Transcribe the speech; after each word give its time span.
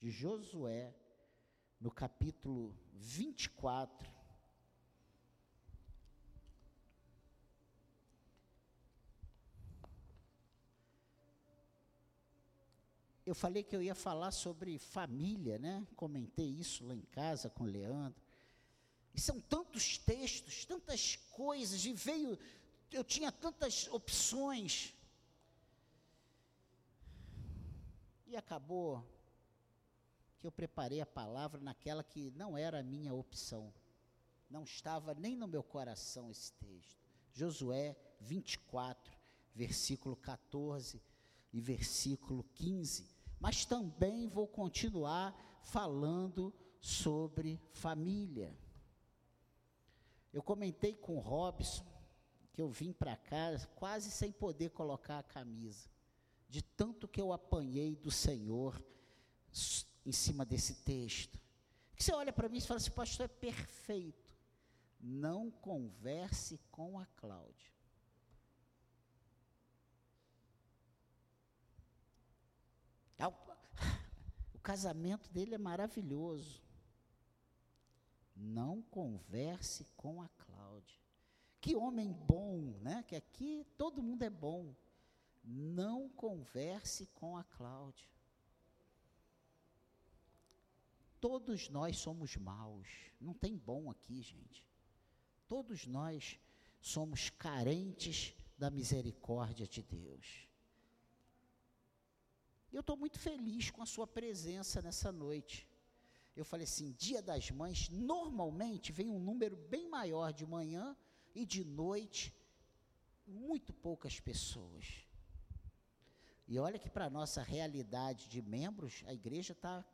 de 0.00 0.10
Josué, 0.10 0.94
no 1.80 1.90
capítulo 1.90 2.74
24. 2.92 4.18
Eu 13.26 13.34
falei 13.34 13.62
que 13.62 13.76
eu 13.76 13.82
ia 13.82 13.94
falar 13.94 14.30
sobre 14.30 14.78
família, 14.78 15.58
né? 15.58 15.86
Comentei 15.94 16.46
isso 16.46 16.86
lá 16.86 16.94
em 16.94 17.02
casa 17.02 17.50
com 17.50 17.64
o 17.64 17.66
Leandro. 17.66 18.22
E 19.14 19.20
são 19.20 19.40
tantos 19.40 19.98
textos, 19.98 20.64
tantas 20.64 21.16
coisas, 21.32 21.84
e 21.84 21.92
veio, 21.92 22.38
eu 22.90 23.04
tinha 23.04 23.30
tantas 23.30 23.86
opções. 23.88 24.94
E 28.26 28.36
acabou 28.36 29.04
que 30.38 30.46
eu 30.46 30.52
preparei 30.52 31.00
a 31.00 31.06
palavra 31.06 31.60
naquela 31.60 32.04
que 32.04 32.30
não 32.32 32.56
era 32.56 32.80
a 32.80 32.82
minha 32.82 33.14
opção. 33.14 33.72
Não 34.48 34.64
estava 34.64 35.14
nem 35.14 35.36
no 35.36 35.48
meu 35.48 35.62
coração 35.62 36.30
esse 36.30 36.52
texto. 36.54 36.96
Josué 37.32 37.96
24, 38.20 39.16
versículo 39.54 40.16
14 40.16 41.02
e 41.52 41.60
versículo 41.60 42.44
15. 42.54 43.08
Mas 43.40 43.64
também 43.64 44.28
vou 44.28 44.46
continuar 44.46 45.60
falando 45.62 46.52
sobre 46.80 47.60
família. 47.72 48.56
Eu 50.32 50.42
comentei 50.42 50.94
com 50.94 51.16
o 51.16 51.20
Robson 51.20 51.84
que 52.52 52.62
eu 52.62 52.68
vim 52.68 52.92
para 52.92 53.16
cá 53.16 53.56
quase 53.76 54.10
sem 54.10 54.32
poder 54.32 54.70
colocar 54.70 55.20
a 55.20 55.22
camisa, 55.22 55.88
de 56.48 56.60
tanto 56.60 57.06
que 57.06 57.20
eu 57.20 57.32
apanhei 57.32 57.94
do 57.94 58.10
Senhor 58.10 58.82
em 60.08 60.12
cima 60.12 60.44
desse 60.44 60.74
texto. 60.76 61.38
Que 61.94 62.02
você 62.02 62.12
olha 62.14 62.32
para 62.32 62.48
mim 62.48 62.58
e 62.58 62.62
fala 62.62 62.78
assim, 62.78 62.90
pastor, 62.90 63.26
é 63.26 63.28
perfeito. 63.28 64.34
Não 64.98 65.50
converse 65.50 66.58
com 66.70 66.98
a 66.98 67.06
Cláudia. 67.16 67.72
O 74.54 74.60
casamento 74.60 75.30
dele 75.30 75.54
é 75.54 75.58
maravilhoso. 75.58 76.62
Não 78.36 78.82
converse 78.82 79.86
com 79.96 80.20
a 80.20 80.28
Cláudia. 80.28 81.00
Que 81.60 81.74
homem 81.74 82.12
bom, 82.12 82.78
né? 82.80 83.02
Que 83.06 83.16
aqui 83.16 83.66
todo 83.76 84.02
mundo 84.02 84.22
é 84.24 84.30
bom. 84.30 84.74
Não 85.42 86.08
converse 86.10 87.06
com 87.14 87.36
a 87.36 87.44
Cláudia. 87.44 88.08
Todos 91.20 91.68
nós 91.68 91.98
somos 91.98 92.36
maus. 92.36 92.88
Não 93.20 93.34
tem 93.34 93.56
bom 93.56 93.90
aqui, 93.90 94.22
gente. 94.22 94.64
Todos 95.48 95.86
nós 95.86 96.38
somos 96.80 97.30
carentes 97.30 98.34
da 98.56 98.70
misericórdia 98.70 99.66
de 99.66 99.82
Deus. 99.82 100.48
Eu 102.72 102.80
estou 102.80 102.96
muito 102.96 103.18
feliz 103.18 103.70
com 103.70 103.82
a 103.82 103.86
sua 103.86 104.06
presença 104.06 104.82
nessa 104.82 105.10
noite. 105.10 105.66
Eu 106.36 106.44
falei 106.44 106.64
assim: 106.64 106.92
Dia 106.92 107.22
das 107.22 107.50
Mães, 107.50 107.88
normalmente 107.88 108.92
vem 108.92 109.10
um 109.10 109.18
número 109.18 109.56
bem 109.56 109.88
maior 109.88 110.32
de 110.32 110.46
manhã 110.46 110.96
e 111.34 111.44
de 111.44 111.64
noite, 111.64 112.34
muito 113.26 113.72
poucas 113.72 114.20
pessoas. 114.20 115.04
E 116.46 116.58
olha 116.58 116.78
que 116.78 116.90
para 116.90 117.06
a 117.06 117.10
nossa 117.10 117.42
realidade 117.42 118.28
de 118.28 118.40
membros, 118.40 119.02
a 119.06 119.12
igreja 119.12 119.52
está 119.52 119.84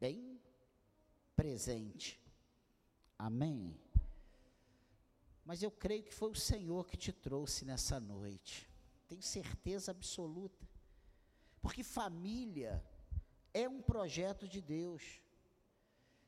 bem 0.00 0.40
presente. 1.34 2.20
Amém? 3.18 3.78
Mas 5.44 5.62
eu 5.62 5.70
creio 5.70 6.02
que 6.02 6.12
foi 6.12 6.30
o 6.30 6.34
Senhor 6.34 6.86
que 6.86 6.96
te 6.96 7.12
trouxe 7.12 7.64
nessa 7.64 8.00
noite. 8.00 8.68
Tenho 9.06 9.22
certeza 9.22 9.92
absoluta. 9.92 10.66
Porque 11.60 11.82
família 11.82 12.84
é 13.54 13.68
um 13.68 13.80
projeto 13.80 14.48
de 14.48 14.60
Deus. 14.60 15.20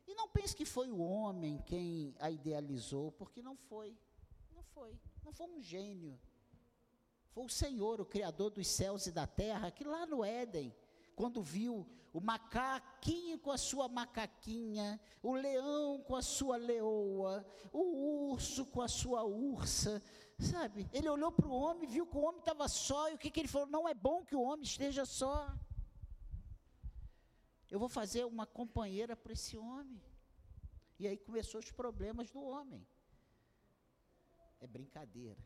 E 0.06 0.14
não 0.14 0.28
pense 0.28 0.54
que 0.54 0.64
foi 0.64 0.90
o 0.90 1.00
homem 1.00 1.58
quem 1.66 2.14
a 2.18 2.30
idealizou, 2.30 3.12
porque 3.12 3.42
não 3.42 3.56
foi. 3.56 3.96
Não 4.54 4.62
foi. 4.62 4.98
Não 5.24 5.32
foi 5.32 5.46
um 5.46 5.60
gênio. 5.60 6.18
Foi 7.32 7.44
o 7.44 7.48
Senhor, 7.48 8.00
o 8.00 8.06
Criador 8.06 8.50
dos 8.50 8.66
céus 8.66 9.06
e 9.06 9.12
da 9.12 9.26
terra, 9.26 9.70
que 9.70 9.84
lá 9.84 10.06
no 10.06 10.24
Éden 10.24 10.74
quando 11.18 11.42
viu 11.42 11.84
o 12.12 12.20
macaquinho 12.20 13.40
com 13.40 13.50
a 13.50 13.58
sua 13.58 13.88
macaquinha, 13.88 15.00
o 15.20 15.34
leão 15.34 16.00
com 16.06 16.14
a 16.14 16.22
sua 16.22 16.56
leoa, 16.56 17.44
o 17.72 18.30
urso 18.30 18.64
com 18.66 18.80
a 18.80 18.86
sua 18.86 19.24
ursa, 19.24 20.00
sabe? 20.38 20.88
Ele 20.92 21.08
olhou 21.08 21.32
para 21.32 21.48
o 21.48 21.50
homem, 21.50 21.88
viu 21.88 22.06
que 22.06 22.16
o 22.16 22.20
homem 22.20 22.38
estava 22.38 22.68
só, 22.68 23.10
e 23.10 23.14
o 23.14 23.18
que, 23.18 23.32
que 23.32 23.40
ele 23.40 23.48
falou? 23.48 23.66
Não 23.66 23.88
é 23.88 23.94
bom 23.94 24.24
que 24.24 24.36
o 24.36 24.42
homem 24.42 24.62
esteja 24.62 25.04
só. 25.04 25.52
Eu 27.68 27.80
vou 27.80 27.88
fazer 27.88 28.24
uma 28.24 28.46
companheira 28.46 29.16
para 29.16 29.32
esse 29.32 29.58
homem. 29.58 30.00
E 31.00 31.08
aí 31.08 31.18
começou 31.18 31.58
os 31.58 31.72
problemas 31.72 32.30
do 32.30 32.40
homem. 32.40 32.86
É 34.60 34.68
brincadeira. 34.68 35.42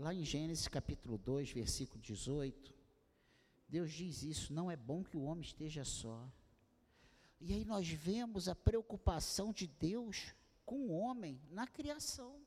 Lá 0.00 0.14
em 0.14 0.24
Gênesis 0.24 0.66
capítulo 0.66 1.18
2, 1.18 1.50
versículo 1.52 2.00
18, 2.00 2.74
Deus 3.68 3.92
diz 3.92 4.22
isso: 4.22 4.50
não 4.50 4.70
é 4.70 4.74
bom 4.74 5.04
que 5.04 5.14
o 5.14 5.24
homem 5.24 5.42
esteja 5.42 5.84
só. 5.84 6.26
E 7.38 7.52
aí 7.52 7.66
nós 7.66 7.86
vemos 7.86 8.48
a 8.48 8.54
preocupação 8.54 9.52
de 9.52 9.66
Deus 9.66 10.34
com 10.64 10.86
o 10.86 10.92
homem 10.92 11.38
na 11.50 11.66
criação. 11.66 12.40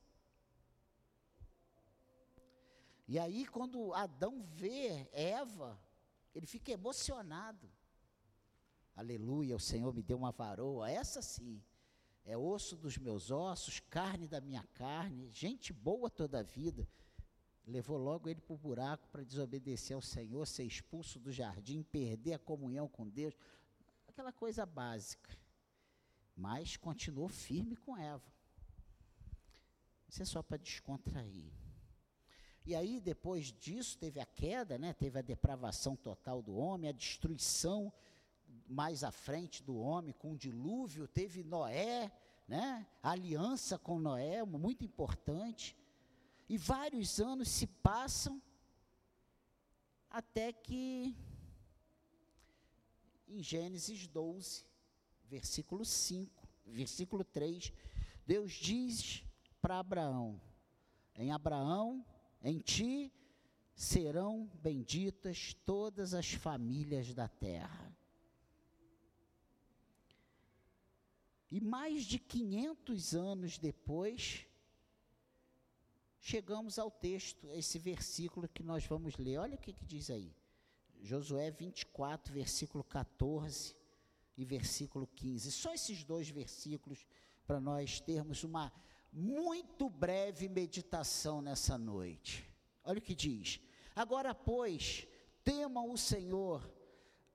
E 3.06 3.20
aí, 3.20 3.46
quando 3.46 3.94
Adão 3.94 4.42
vê 4.42 5.08
Eva, 5.12 5.80
ele 6.34 6.46
fica 6.46 6.72
emocionado. 6.72 7.70
Aleluia, 8.96 9.54
o 9.54 9.60
Senhor 9.60 9.94
me 9.94 10.02
deu 10.02 10.16
uma 10.16 10.32
varoa, 10.32 10.90
essa 10.90 11.22
sim, 11.22 11.62
é 12.24 12.36
osso 12.36 12.76
dos 12.76 12.98
meus 12.98 13.30
ossos, 13.30 13.78
carne 13.78 14.26
da 14.26 14.40
minha 14.40 14.64
carne, 14.74 15.30
gente 15.30 15.72
boa 15.72 16.10
toda 16.10 16.40
a 16.40 16.42
vida 16.42 16.84
levou 17.66 17.96
logo 17.96 18.28
ele 18.28 18.40
para 18.40 18.54
o 18.54 18.58
buraco 18.58 19.08
para 19.08 19.24
desobedecer 19.24 19.94
ao 19.94 20.02
Senhor, 20.02 20.46
ser 20.46 20.64
expulso 20.64 21.18
do 21.18 21.32
jardim, 21.32 21.82
perder 21.82 22.34
a 22.34 22.38
comunhão 22.38 22.88
com 22.88 23.08
Deus, 23.08 23.34
aquela 24.06 24.32
coisa 24.32 24.66
básica. 24.66 25.36
Mas 26.36 26.76
continuou 26.76 27.28
firme 27.28 27.76
com 27.76 27.96
Eva. 27.96 28.32
Isso 30.08 30.22
é 30.22 30.26
só 30.26 30.42
para 30.42 30.56
descontrair. 30.56 31.52
E 32.66 32.74
aí, 32.74 32.98
depois 33.00 33.52
disso, 33.52 33.98
teve 33.98 34.20
a 34.20 34.26
queda, 34.26 34.78
né? 34.78 34.92
teve 34.92 35.18
a 35.18 35.22
depravação 35.22 35.94
total 35.96 36.40
do 36.40 36.54
homem, 36.54 36.88
a 36.88 36.92
destruição 36.92 37.92
mais 38.66 39.04
à 39.04 39.10
frente 39.10 39.62
do 39.62 39.76
homem 39.76 40.14
com 40.14 40.32
o 40.32 40.36
dilúvio, 40.36 41.06
teve 41.06 41.42
Noé, 41.42 42.10
né? 42.48 42.86
a 43.02 43.10
aliança 43.10 43.78
com 43.78 43.98
Noé, 43.98 44.42
muito 44.44 44.84
importante. 44.84 45.76
E 46.48 46.58
vários 46.58 47.20
anos 47.20 47.48
se 47.48 47.66
passam 47.66 48.42
até 50.10 50.52
que 50.52 51.16
em 53.26 53.42
Gênesis 53.42 54.06
12, 54.06 54.64
versículo 55.24 55.84
5, 55.84 56.48
versículo 56.66 57.24
3, 57.24 57.72
Deus 58.26 58.52
diz 58.52 59.24
para 59.60 59.78
Abraão: 59.78 60.40
Em 61.16 61.32
Abraão, 61.32 62.04
em 62.42 62.58
ti 62.58 63.12
serão 63.74 64.48
benditas 64.62 65.54
todas 65.66 66.14
as 66.14 66.32
famílias 66.32 67.12
da 67.12 67.26
terra. 67.26 67.92
E 71.50 71.60
mais 71.60 72.04
de 72.04 72.18
500 72.18 73.14
anos 73.14 73.58
depois, 73.58 74.46
chegamos 76.24 76.78
ao 76.78 76.90
texto, 76.90 77.52
esse 77.52 77.78
versículo 77.78 78.48
que 78.48 78.62
nós 78.62 78.86
vamos 78.86 79.18
ler. 79.18 79.36
Olha 79.36 79.56
o 79.56 79.58
que, 79.58 79.74
que 79.74 79.84
diz 79.84 80.08
aí. 80.08 80.34
Josué 81.02 81.50
24, 81.50 82.32
versículo 82.32 82.82
14 82.82 83.76
e 84.34 84.42
versículo 84.42 85.06
15. 85.06 85.52
Só 85.52 85.74
esses 85.74 86.02
dois 86.02 86.30
versículos 86.30 87.06
para 87.46 87.60
nós 87.60 88.00
termos 88.00 88.42
uma 88.42 88.72
muito 89.12 89.90
breve 89.90 90.48
meditação 90.48 91.42
nessa 91.42 91.76
noite. 91.76 92.50
Olha 92.82 93.00
o 93.00 93.02
que 93.02 93.14
diz: 93.14 93.60
Agora, 93.94 94.34
pois, 94.34 95.06
temam 95.44 95.90
o 95.90 95.98
Senhor 95.98 96.66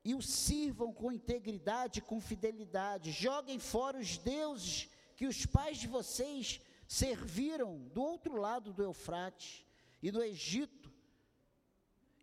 e 0.03 0.15
o 0.15 0.21
sirvam 0.21 0.91
com 0.91 1.12
integridade 1.12 2.00
e 2.00 2.01
com 2.01 2.19
fidelidade, 2.19 3.12
joguem 3.12 3.59
fora 3.59 4.00
os 4.00 4.18
deuses 4.18 4.89
que 5.15 5.27
os 5.27 5.45
pais 5.45 5.77
de 5.77 5.88
vocês 5.88 6.59
serviram 6.89 7.88
do 7.94 8.01
outro 8.01 8.36
lado 8.36 8.74
do 8.74 8.81
Eufrates 8.81 9.63
e 10.01 10.12
no 10.12 10.24
Egito, 10.24 10.91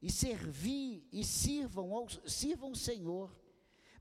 e 0.02 0.10
servir 0.10 1.06
e 1.12 1.22
sirvam, 1.24 1.94
ao, 1.94 2.08
sirvam 2.26 2.72
o 2.72 2.76
Senhor. 2.76 3.32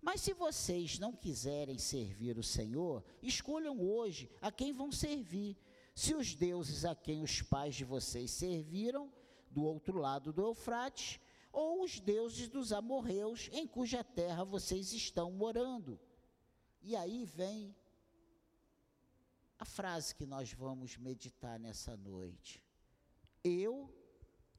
Mas 0.02 0.22
se 0.22 0.34
vocês 0.34 0.98
não 0.98 1.14
quiserem 1.14 1.78
servir 1.78 2.40
o 2.40 2.44
Senhor, 2.44 3.04
escolham 3.22 3.80
hoje 3.80 4.28
a 4.42 4.52
quem 4.52 4.74
vão 4.74 4.92
servir. 4.92 5.56
Se 5.94 6.16
os 6.16 6.34
deuses 6.34 6.84
a 6.84 6.96
quem 6.96 7.22
os 7.22 7.44
pais 7.44 7.76
de 7.76 7.86
vocês 7.86 8.32
serviram, 8.32 9.14
do 9.52 9.64
outro 9.64 10.00
lado 10.00 10.34
do 10.34 10.42
Eufrates, 10.42 11.20
ou 11.54 11.84
os 11.84 12.00
deuses 12.00 12.50
dos 12.50 12.74
amorreus, 12.74 13.50
em 13.54 13.68
cuja 13.68 14.04
terra 14.04 14.44
vocês 14.44 14.94
estão 14.94 15.32
morando. 15.32 16.00
E 16.82 16.96
aí 16.96 17.24
vem 17.24 17.76
a 19.58 19.66
frase 19.66 20.14
que 20.16 20.26
nós 20.26 20.52
vamos 20.54 20.98
meditar 20.98 21.60
nessa 21.60 21.96
noite. 21.96 22.64
Eu 23.44 23.94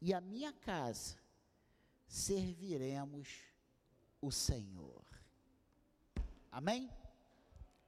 e 0.01 0.15
a 0.15 0.21
minha 0.21 0.53
casa 0.53 1.19
serviremos 2.07 3.29
o 4.21 4.31
Senhor. 4.31 5.05
Amém? 6.51 6.91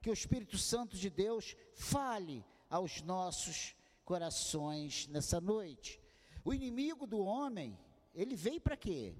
Que 0.01 0.09
o 0.09 0.13
Espírito 0.13 0.57
Santo 0.57 0.97
de 0.97 1.09
Deus 1.09 1.55
fale 1.73 2.45
aos 2.69 3.01
nossos 3.01 3.75
corações 4.05 5.07
nessa 5.07 5.41
noite. 5.41 5.99
O 6.43 6.53
inimigo 6.53 7.07
do 7.07 7.19
homem, 7.19 7.77
ele 8.13 8.35
veio 8.35 8.61
para 8.61 8.77
quê? 8.77 9.15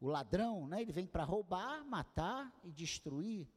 O 0.00 0.08
ladrão, 0.08 0.66
né? 0.66 0.82
Ele 0.82 0.92
vem 0.92 1.06
para 1.06 1.24
roubar, 1.24 1.84
matar 1.84 2.52
e 2.62 2.70
destruir. 2.70 3.48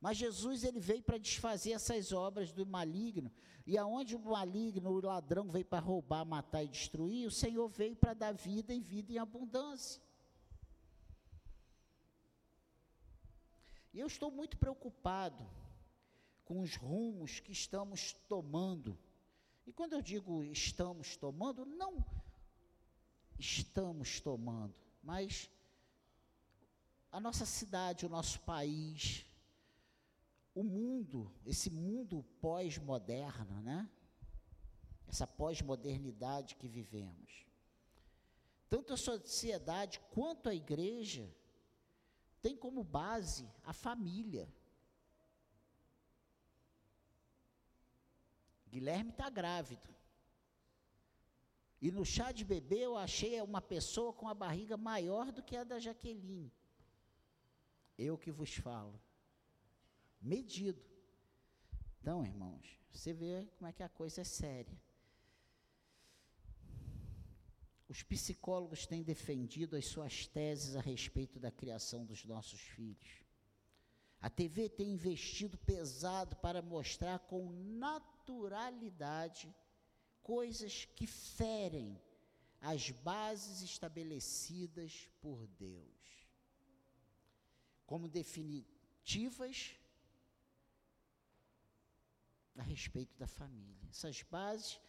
Mas 0.00 0.16
Jesus 0.16 0.64
ele 0.64 0.80
veio 0.80 1.02
para 1.02 1.18
desfazer 1.18 1.72
essas 1.72 2.12
obras 2.12 2.52
do 2.52 2.66
maligno. 2.66 3.32
E 3.66 3.76
aonde 3.76 4.14
o 4.14 4.18
maligno, 4.18 4.90
o 4.90 5.00
ladrão 5.00 5.50
veio 5.50 5.64
para 5.64 5.80
roubar, 5.80 6.24
matar 6.24 6.62
e 6.62 6.68
destruir, 6.68 7.26
o 7.26 7.30
Senhor 7.30 7.68
veio 7.68 7.96
para 7.96 8.14
dar 8.14 8.32
vida 8.32 8.72
e 8.72 8.80
vida 8.80 9.12
em 9.12 9.18
abundância. 9.18 10.00
E 13.92 13.98
eu 13.98 14.06
estou 14.06 14.30
muito 14.30 14.56
preocupado 14.58 15.48
com 16.44 16.60
os 16.60 16.76
rumos 16.76 17.40
que 17.40 17.50
estamos 17.50 18.12
tomando. 18.28 18.96
E 19.66 19.72
quando 19.72 19.94
eu 19.94 20.02
digo 20.02 20.44
estamos 20.44 21.16
tomando, 21.16 21.64
não 21.64 22.04
estamos 23.38 24.20
tomando, 24.20 24.80
mas 25.02 25.50
a 27.10 27.20
nossa 27.20 27.46
cidade, 27.46 28.06
o 28.06 28.08
nosso 28.08 28.40
país, 28.40 29.24
o 30.56 30.64
mundo, 30.64 31.30
esse 31.44 31.68
mundo 31.68 32.24
pós-moderno, 32.40 33.60
né? 33.60 33.86
Essa 35.06 35.26
pós-modernidade 35.26 36.56
que 36.56 36.66
vivemos. 36.66 37.44
Tanto 38.70 38.94
a 38.94 38.96
sociedade 38.96 40.00
quanto 40.10 40.48
a 40.48 40.54
igreja 40.54 41.30
tem 42.40 42.56
como 42.56 42.82
base 42.82 43.46
a 43.62 43.74
família. 43.74 44.48
Guilherme 48.66 49.10
está 49.10 49.28
grávido. 49.28 49.94
E 51.82 51.90
no 51.90 52.02
chá 52.02 52.32
de 52.32 52.46
bebê 52.46 52.78
eu 52.78 52.96
achei 52.96 53.38
uma 53.42 53.60
pessoa 53.60 54.10
com 54.10 54.26
a 54.26 54.32
barriga 54.32 54.78
maior 54.78 55.30
do 55.30 55.42
que 55.42 55.54
a 55.54 55.64
da 55.64 55.78
Jaqueline. 55.78 56.50
Eu 57.98 58.16
que 58.16 58.32
vos 58.32 58.54
falo. 58.54 58.98
Medido. 60.20 60.82
Então, 62.00 62.24
irmãos, 62.24 62.78
você 62.92 63.12
vê 63.12 63.46
como 63.56 63.68
é 63.68 63.72
que 63.72 63.82
a 63.82 63.88
coisa 63.88 64.20
é 64.20 64.24
séria. 64.24 64.80
Os 67.88 68.02
psicólogos 68.02 68.86
têm 68.86 69.02
defendido 69.02 69.76
as 69.76 69.86
suas 69.86 70.26
teses 70.26 70.74
a 70.76 70.80
respeito 70.80 71.38
da 71.38 71.50
criação 71.50 72.04
dos 72.04 72.24
nossos 72.24 72.60
filhos. 72.60 73.24
A 74.20 74.28
TV 74.28 74.68
tem 74.68 74.92
investido 74.92 75.56
pesado 75.58 76.34
para 76.36 76.60
mostrar 76.62 77.20
com 77.20 77.50
naturalidade 77.78 79.54
coisas 80.22 80.84
que 80.96 81.06
ferem 81.06 82.00
as 82.60 82.90
bases 82.90 83.62
estabelecidas 83.62 85.08
por 85.20 85.46
Deus, 85.46 86.28
como 87.84 88.08
definitivas 88.08 89.76
a 92.56 92.62
respeito 92.62 93.16
da 93.18 93.26
família. 93.26 93.88
Essas 93.90 94.22
bases 94.22 94.80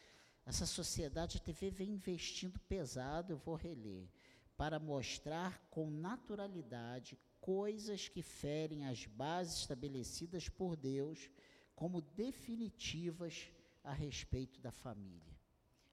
essa 0.47 0.65
sociedade, 0.65 1.37
a 1.37 1.41
TV 1.41 1.69
vem 1.69 1.89
investindo 1.89 2.57
pesado, 2.61 3.33
eu 3.33 3.37
vou 3.37 3.55
reler, 3.55 4.07
para 4.55 4.79
mostrar 4.79 5.61
com 5.69 5.91
naturalidade 5.91 7.19
coisas 7.41 8.07
que 8.07 8.21
ferem 8.21 8.87
as 8.87 9.05
bases 9.05 9.59
estabelecidas 9.59 10.47
por 10.47 10.77
Deus 10.77 11.29
como 11.75 12.01
definitivas 12.01 13.51
a 13.83 13.91
respeito 13.91 14.61
da 14.61 14.71
família. 14.71 15.37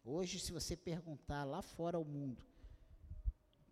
Hoje, 0.05 0.38
se 0.38 0.53
você 0.53 0.76
perguntar 0.76 1.43
lá 1.43 1.61
fora 1.61 1.97
ao 1.97 2.05
mundo 2.05 2.41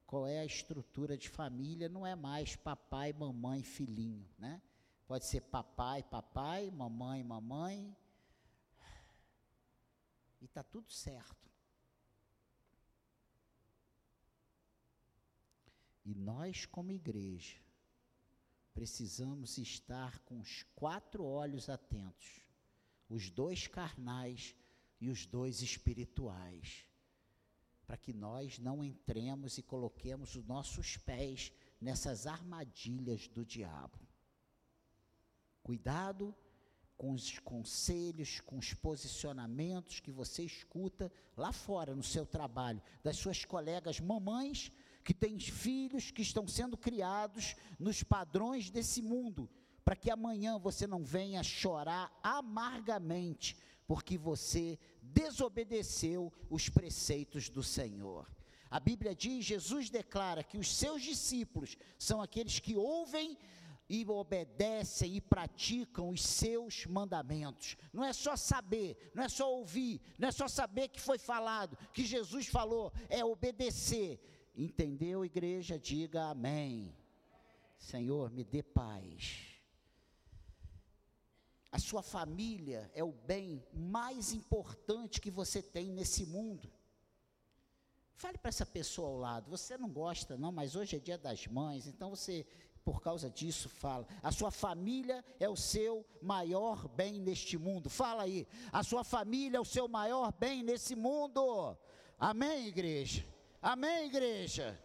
qual 0.05 0.27
é 0.27 0.41
a 0.41 0.45
estrutura 0.45 1.17
de 1.17 1.29
família, 1.29 1.89
não 1.89 2.05
é 2.05 2.17
mais 2.17 2.57
papai, 2.57 3.13
mamãe, 3.13 3.63
filhinho, 3.63 4.29
né? 4.37 4.61
Pode 5.13 5.27
ser 5.27 5.43
papai, 5.43 6.03
papai, 6.03 6.71
mamãe, 6.71 7.23
mamãe, 7.23 7.95
e 10.41 10.47
está 10.47 10.63
tudo 10.63 10.91
certo. 10.91 11.51
E 16.03 16.15
nós, 16.15 16.65
como 16.65 16.93
igreja, 16.93 17.59
precisamos 18.73 19.59
estar 19.59 20.19
com 20.21 20.41
os 20.41 20.63
quatro 20.75 21.27
olhos 21.27 21.69
atentos, 21.69 22.41
os 23.07 23.29
dois 23.29 23.67
carnais 23.67 24.57
e 24.99 25.11
os 25.11 25.27
dois 25.27 25.61
espirituais, 25.61 26.87
para 27.87 27.99
que 27.99 28.15
nós 28.15 28.59
não 28.59 28.83
entremos 28.83 29.59
e 29.59 29.63
coloquemos 29.63 30.37
os 30.37 30.47
nossos 30.47 30.97
pés 30.97 31.53
nessas 31.79 32.27
armadilhas 32.27 33.29
do 33.29 33.45
diabo. 33.45 34.11
Cuidado 35.63 36.35
com 36.97 37.13
os 37.13 37.39
conselhos, 37.41 38.41
com 38.41 38.59
os 38.59 38.75
posicionamentos 38.75 40.01
que 40.01 40.13
você 40.13 40.45
escuta 40.45 41.11
lá 41.37 41.53
fora 41.53 41.95
no 41.95 42.03
seu 42.03 42.25
trabalho, 42.25 42.81
das 43.03 43.17
suas 43.17 43.45
colegas 43.45 43.99
mamães 43.99 44.71
que 45.03 45.13
têm 45.13 45.39
filhos 45.39 46.11
que 46.11 46.23
estão 46.23 46.47
sendo 46.47 46.77
criados 46.77 47.57
nos 47.79 48.03
padrões 48.03 48.71
desse 48.71 49.03
mundo, 49.03 49.51
para 49.85 49.97
que 49.97 50.11
amanhã 50.11 50.59
você 50.59 50.87
não 50.87 51.05
venha 51.05 51.43
chorar 51.43 52.17
amargamente 52.23 53.57
porque 53.87 54.17
você 54.17 54.79
desobedeceu 55.03 56.33
os 56.49 56.69
preceitos 56.69 57.49
do 57.49 57.63
Senhor. 57.63 58.31
A 58.71 58.81
Bíblia 58.81 59.15
diz, 59.15 59.45
Jesus 59.45 59.91
declara 59.91 60.43
que 60.43 60.57
os 60.57 60.75
seus 60.75 61.03
discípulos 61.03 61.77
são 61.99 62.23
aqueles 62.23 62.59
que 62.59 62.75
ouvem 62.75 63.37
e 63.89 64.05
obedecem 64.09 65.17
e 65.17 65.21
praticam 65.21 66.11
os 66.11 66.25
seus 66.25 66.87
mandamentos. 66.87 67.77
Não 67.93 68.05
é 68.05 68.13
só 68.13 68.37
saber, 68.37 69.13
não 69.15 69.25
é 69.25 69.29
só 69.29 69.53
ouvir, 69.53 70.01
não 70.19 70.29
é 70.29 70.33
só 70.33 70.49
saber 70.49 70.89
que 70.89 71.01
foi 71.01 71.19
falado, 71.19 71.77
que 71.93 72.05
Jesus 72.05 72.47
falou, 72.47 72.93
é 73.09 73.25
obedecer. 73.25 74.21
Entendeu, 74.55 75.25
igreja? 75.25 75.79
Diga 75.79 76.25
amém. 76.25 76.97
Senhor, 77.79 78.31
me 78.31 78.45
dê 78.45 78.63
paz. 78.63 79.53
A 81.71 81.79
sua 81.79 82.03
família 82.03 82.91
é 82.95 83.03
o 83.03 83.13
bem 83.13 83.65
mais 83.73 84.33
importante 84.33 85.21
que 85.21 85.31
você 85.31 85.63
tem 85.63 85.91
nesse 85.91 86.27
mundo. 86.27 86.71
Fale 88.15 88.39
para 88.39 88.51
essa 88.51 88.67
pessoa 88.67 89.09
ao 89.09 89.17
lado. 89.17 89.51
Você 89.51 89.77
não 89.79 89.89
gosta, 89.91 90.37
não, 90.37 90.53
mas 90.53 90.77
hoje 90.77 90.97
é 90.97 91.01
dia 91.01 91.19
das 91.19 91.47
mães, 91.47 91.87
então 91.87 92.11
você 92.11 92.47
por 92.85 93.01
causa 93.01 93.31
disso 93.31 93.69
fala. 93.69 94.07
A 94.23 94.33
sua 94.33 94.51
família 94.51 95.25
é 95.39 95.49
o 95.49 95.57
seu 95.57 96.05
maior 96.21 96.89
bem 96.89 97.21
neste 97.21 97.57
mundo. 97.57 97.89
Fala 97.89 98.25
aí. 98.25 98.47
A 98.73 98.83
sua 98.83 99.05
família 99.05 99.59
é 99.59 99.61
o 99.61 99.65
seu 99.65 99.87
maior 99.89 100.33
bem 100.33 100.63
nesse 100.63 100.95
mundo. 100.97 101.77
Amém, 102.19 102.67
igreja? 102.67 103.25
Amém, 103.61 104.07
igreja? 104.07 104.79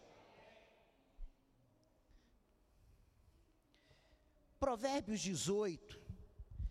Provérbios 4.60 5.20
18, 5.20 6.00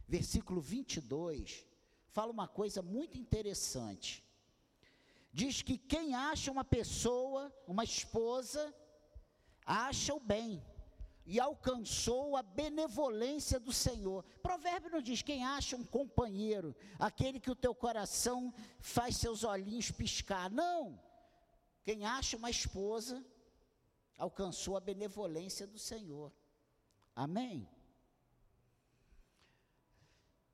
versículo 0.07 0.59
22, 0.59 1.65
fala 2.09 2.31
uma 2.31 2.47
coisa 2.47 2.81
muito 2.81 3.17
interessante. 3.17 4.23
Diz 5.31 5.61
que 5.61 5.77
quem 5.77 6.13
acha 6.13 6.51
uma 6.51 6.65
pessoa, 6.65 7.53
uma 7.65 7.83
esposa, 7.83 8.73
acha 9.65 10.13
o 10.13 10.19
bem 10.19 10.61
e 11.27 11.41
alcançou 11.41 12.37
a 12.37 12.41
benevolência 12.41 13.59
do 13.59 13.73
Senhor. 13.73 14.23
Provérbio 14.41 14.89
não 14.89 15.01
diz 15.01 15.21
quem 15.21 15.43
acha 15.43 15.75
um 15.75 15.83
companheiro, 15.83 16.73
aquele 16.97 17.37
que 17.37 17.51
o 17.51 17.55
teu 17.55 17.75
coração 17.75 18.53
faz 18.79 19.17
seus 19.17 19.43
olhinhos 19.43 19.91
piscar. 19.91 20.49
Não. 20.49 20.97
Quem 21.83 22.05
acha 22.05 22.37
uma 22.37 22.49
esposa, 22.49 23.25
alcançou 24.17 24.77
a 24.77 24.79
benevolência 24.79 25.67
do 25.67 25.77
Senhor. 25.77 26.31
Amém? 27.13 27.69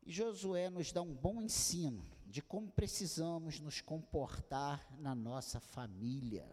E 0.03 0.11
Josué 0.11 0.71
nos 0.71 0.91
dá 0.91 1.03
um 1.03 1.13
bom 1.13 1.39
ensino 1.39 2.03
de 2.25 2.41
como 2.41 2.71
precisamos 2.71 3.59
nos 3.59 3.79
comportar 3.79 4.91
na 4.97 5.13
nossa 5.13 5.59
família. 5.59 6.49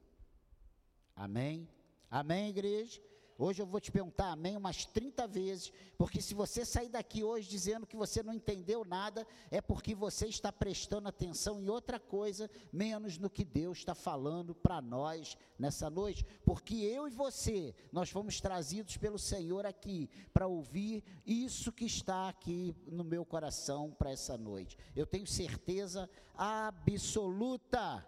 Amém? 1.17 1.67
Amém, 2.11 2.51
igreja? 2.51 3.01
Hoje 3.43 3.63
eu 3.63 3.67
vou 3.67 3.81
te 3.81 3.91
perguntar 3.91 4.33
amém 4.33 4.55
umas 4.55 4.85
30 4.85 5.27
vezes, 5.27 5.73
porque 5.97 6.21
se 6.21 6.35
você 6.35 6.63
sair 6.63 6.91
daqui 6.91 7.25
hoje 7.25 7.49
dizendo 7.49 7.87
que 7.87 7.97
você 7.97 8.23
não 8.23 8.35
entendeu 8.35 8.85
nada, 8.85 9.27
é 9.51 9.63
porque 9.63 9.95
você 9.95 10.27
está 10.27 10.53
prestando 10.53 11.09
atenção 11.09 11.59
em 11.59 11.71
outra 11.71 11.99
coisa, 11.99 12.51
menos 12.71 13.17
no 13.17 13.31
que 13.31 13.43
Deus 13.43 13.79
está 13.79 13.95
falando 13.95 14.55
para 14.55 14.83
nós 14.83 15.39
nessa 15.59 15.89
noite. 15.89 16.23
Porque 16.45 16.75
eu 16.75 17.09
e 17.09 17.11
você, 17.13 17.75
nós 17.91 18.11
fomos 18.11 18.43
trazidos 18.43 18.99
pelo 18.99 19.19
Senhor 19.19 19.65
aqui 19.65 20.11
para 20.35 20.47
ouvir 20.47 21.03
isso 21.25 21.73
que 21.73 21.87
está 21.87 22.29
aqui 22.29 22.77
no 22.87 23.03
meu 23.03 23.25
coração 23.25 23.91
para 23.91 24.11
essa 24.11 24.37
noite. 24.37 24.77
Eu 24.95 25.07
tenho 25.07 25.27
certeza 25.27 26.11
absoluta. 26.37 28.07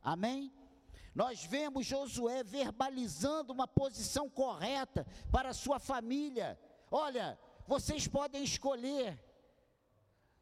Amém? 0.00 0.52
Nós 1.14 1.44
vemos 1.44 1.86
Josué 1.86 2.42
verbalizando 2.42 3.52
uma 3.52 3.66
posição 3.66 4.28
correta 4.28 5.06
para 5.30 5.52
sua 5.52 5.78
família. 5.78 6.58
Olha, 6.90 7.38
vocês 7.66 8.06
podem 8.06 8.42
escolher. 8.44 9.18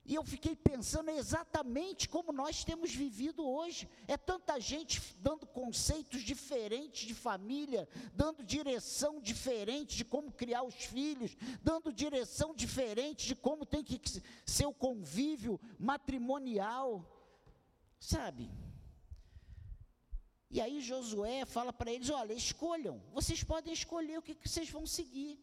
E 0.09 0.15
eu 0.15 0.23
fiquei 0.23 0.55
pensando 0.55 1.11
exatamente 1.11 2.09
como 2.09 2.33
nós 2.33 2.63
temos 2.63 2.95
vivido 2.95 3.45
hoje. 3.45 3.89
É 4.07 4.17
tanta 4.17 4.61
gente 4.61 5.03
dando 5.19 5.45
conceitos 5.47 6.23
diferentes 6.23 7.09
de 7.09 7.13
família, 7.13 7.89
dando 8.15 8.45
direção 8.45 9.21
diferente 9.21 9.97
de 9.97 10.05
como 10.05 10.31
criar 10.31 10.63
os 10.63 10.77
filhos, 10.77 11.37
dando 11.61 11.93
direção 11.93 12.55
diferente 12.55 13.27
de 13.27 13.35
como 13.35 13.67
tem 13.67 13.83
que 13.83 14.01
ser 14.45 14.67
o 14.67 14.73
convívio 14.73 15.61
matrimonial. 15.77 17.05
Sabe? 17.99 18.49
E 20.51 20.61
aí 20.61 20.81
Josué 20.81 21.45
fala 21.45 21.73
para 21.73 21.93
eles: 21.93 22.11
olha, 22.11 22.33
escolham, 22.33 23.03
vocês 23.13 23.43
podem 23.43 23.73
escolher 23.73 24.19
o 24.19 24.23
que, 24.23 24.35
que 24.35 24.49
vocês 24.49 24.71
vão 24.71 24.87
seguir. 24.87 25.39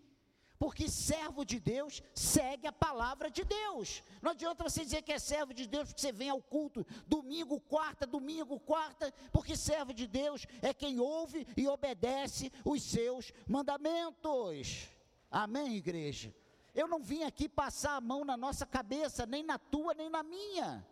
Porque 0.58 0.88
servo 0.88 1.44
de 1.44 1.60
Deus 1.60 2.02
segue 2.16 2.68
a 2.68 2.72
palavra 2.72 3.30
de 3.30 3.44
Deus. 3.44 4.02
Não 4.22 4.32
adianta 4.32 4.64
você 4.64 4.86
dizer 4.86 5.02
que 5.02 5.12
é 5.12 5.20
servo 5.20 5.54
de 5.54 5.68
Deus 5.68 5.90
porque 5.90 6.00
você 6.00 6.12
vem 6.12 6.30
ao 6.30 6.42
culto 6.42 6.86
domingo, 7.06 7.60
quarta, 7.60 8.08
domingo, 8.08 8.58
quarta, 8.60 9.14
porque 9.34 9.58
servo 9.58 9.94
de 9.94 10.08
Deus 10.08 10.48
é 10.62 10.74
quem 10.74 11.02
ouve 11.02 11.46
e 11.58 11.68
obedece 11.68 12.50
os 12.64 12.82
seus 12.82 13.34
mandamentos. 13.46 14.88
Amém, 15.30 15.76
igreja? 15.76 16.34
Eu 16.74 16.88
não 16.88 17.04
vim 17.04 17.24
aqui 17.24 17.50
passar 17.50 17.98
a 17.98 18.02
mão 18.02 18.24
na 18.24 18.38
nossa 18.38 18.66
cabeça, 18.66 19.26
nem 19.26 19.44
na 19.44 19.60
tua, 19.60 19.94
nem 19.94 20.10
na 20.10 20.24
minha. 20.24 20.88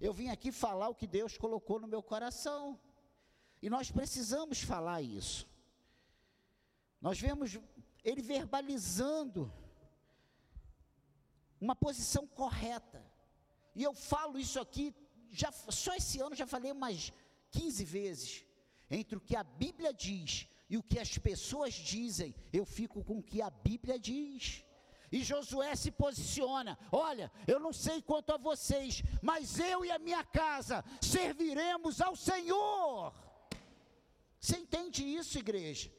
Eu 0.00 0.12
vim 0.12 0.28
aqui 0.28 0.50
falar 0.50 0.88
o 0.88 0.94
que 0.94 1.06
Deus 1.06 1.38
colocou 1.38 1.78
no 1.78 1.86
meu 1.86 2.02
coração. 2.02 2.78
E 3.64 3.70
nós 3.70 3.90
precisamos 3.90 4.60
falar 4.60 5.00
isso. 5.00 5.48
Nós 7.00 7.18
vemos 7.18 7.58
ele 8.04 8.20
verbalizando 8.20 9.50
uma 11.58 11.74
posição 11.74 12.26
correta. 12.26 13.02
E 13.74 13.82
eu 13.82 13.94
falo 13.94 14.38
isso 14.38 14.60
aqui, 14.60 14.94
já, 15.30 15.50
só 15.50 15.94
esse 15.94 16.20
ano 16.20 16.34
já 16.34 16.46
falei 16.46 16.72
umas 16.72 17.10
15 17.52 17.84
vezes. 17.86 18.44
Entre 18.90 19.16
o 19.16 19.20
que 19.28 19.34
a 19.34 19.42
Bíblia 19.42 19.94
diz 19.94 20.46
e 20.68 20.76
o 20.76 20.82
que 20.82 20.98
as 20.98 21.16
pessoas 21.16 21.72
dizem, 21.72 22.34
eu 22.52 22.66
fico 22.66 23.02
com 23.02 23.16
o 23.20 23.22
que 23.22 23.40
a 23.40 23.48
Bíblia 23.48 23.98
diz. 23.98 24.62
E 25.10 25.24
Josué 25.24 25.74
se 25.74 25.90
posiciona: 25.90 26.78
olha, 26.92 27.32
eu 27.46 27.58
não 27.58 27.72
sei 27.72 28.02
quanto 28.02 28.30
a 28.30 28.36
vocês, 28.36 29.02
mas 29.22 29.58
eu 29.58 29.86
e 29.86 29.90
a 29.90 29.98
minha 29.98 30.22
casa 30.22 30.84
serviremos 31.00 32.02
ao 32.02 32.14
Senhor. 32.14 33.23
Você 34.44 34.58
entende 34.58 35.02
isso, 35.02 35.38
igreja? 35.38 35.90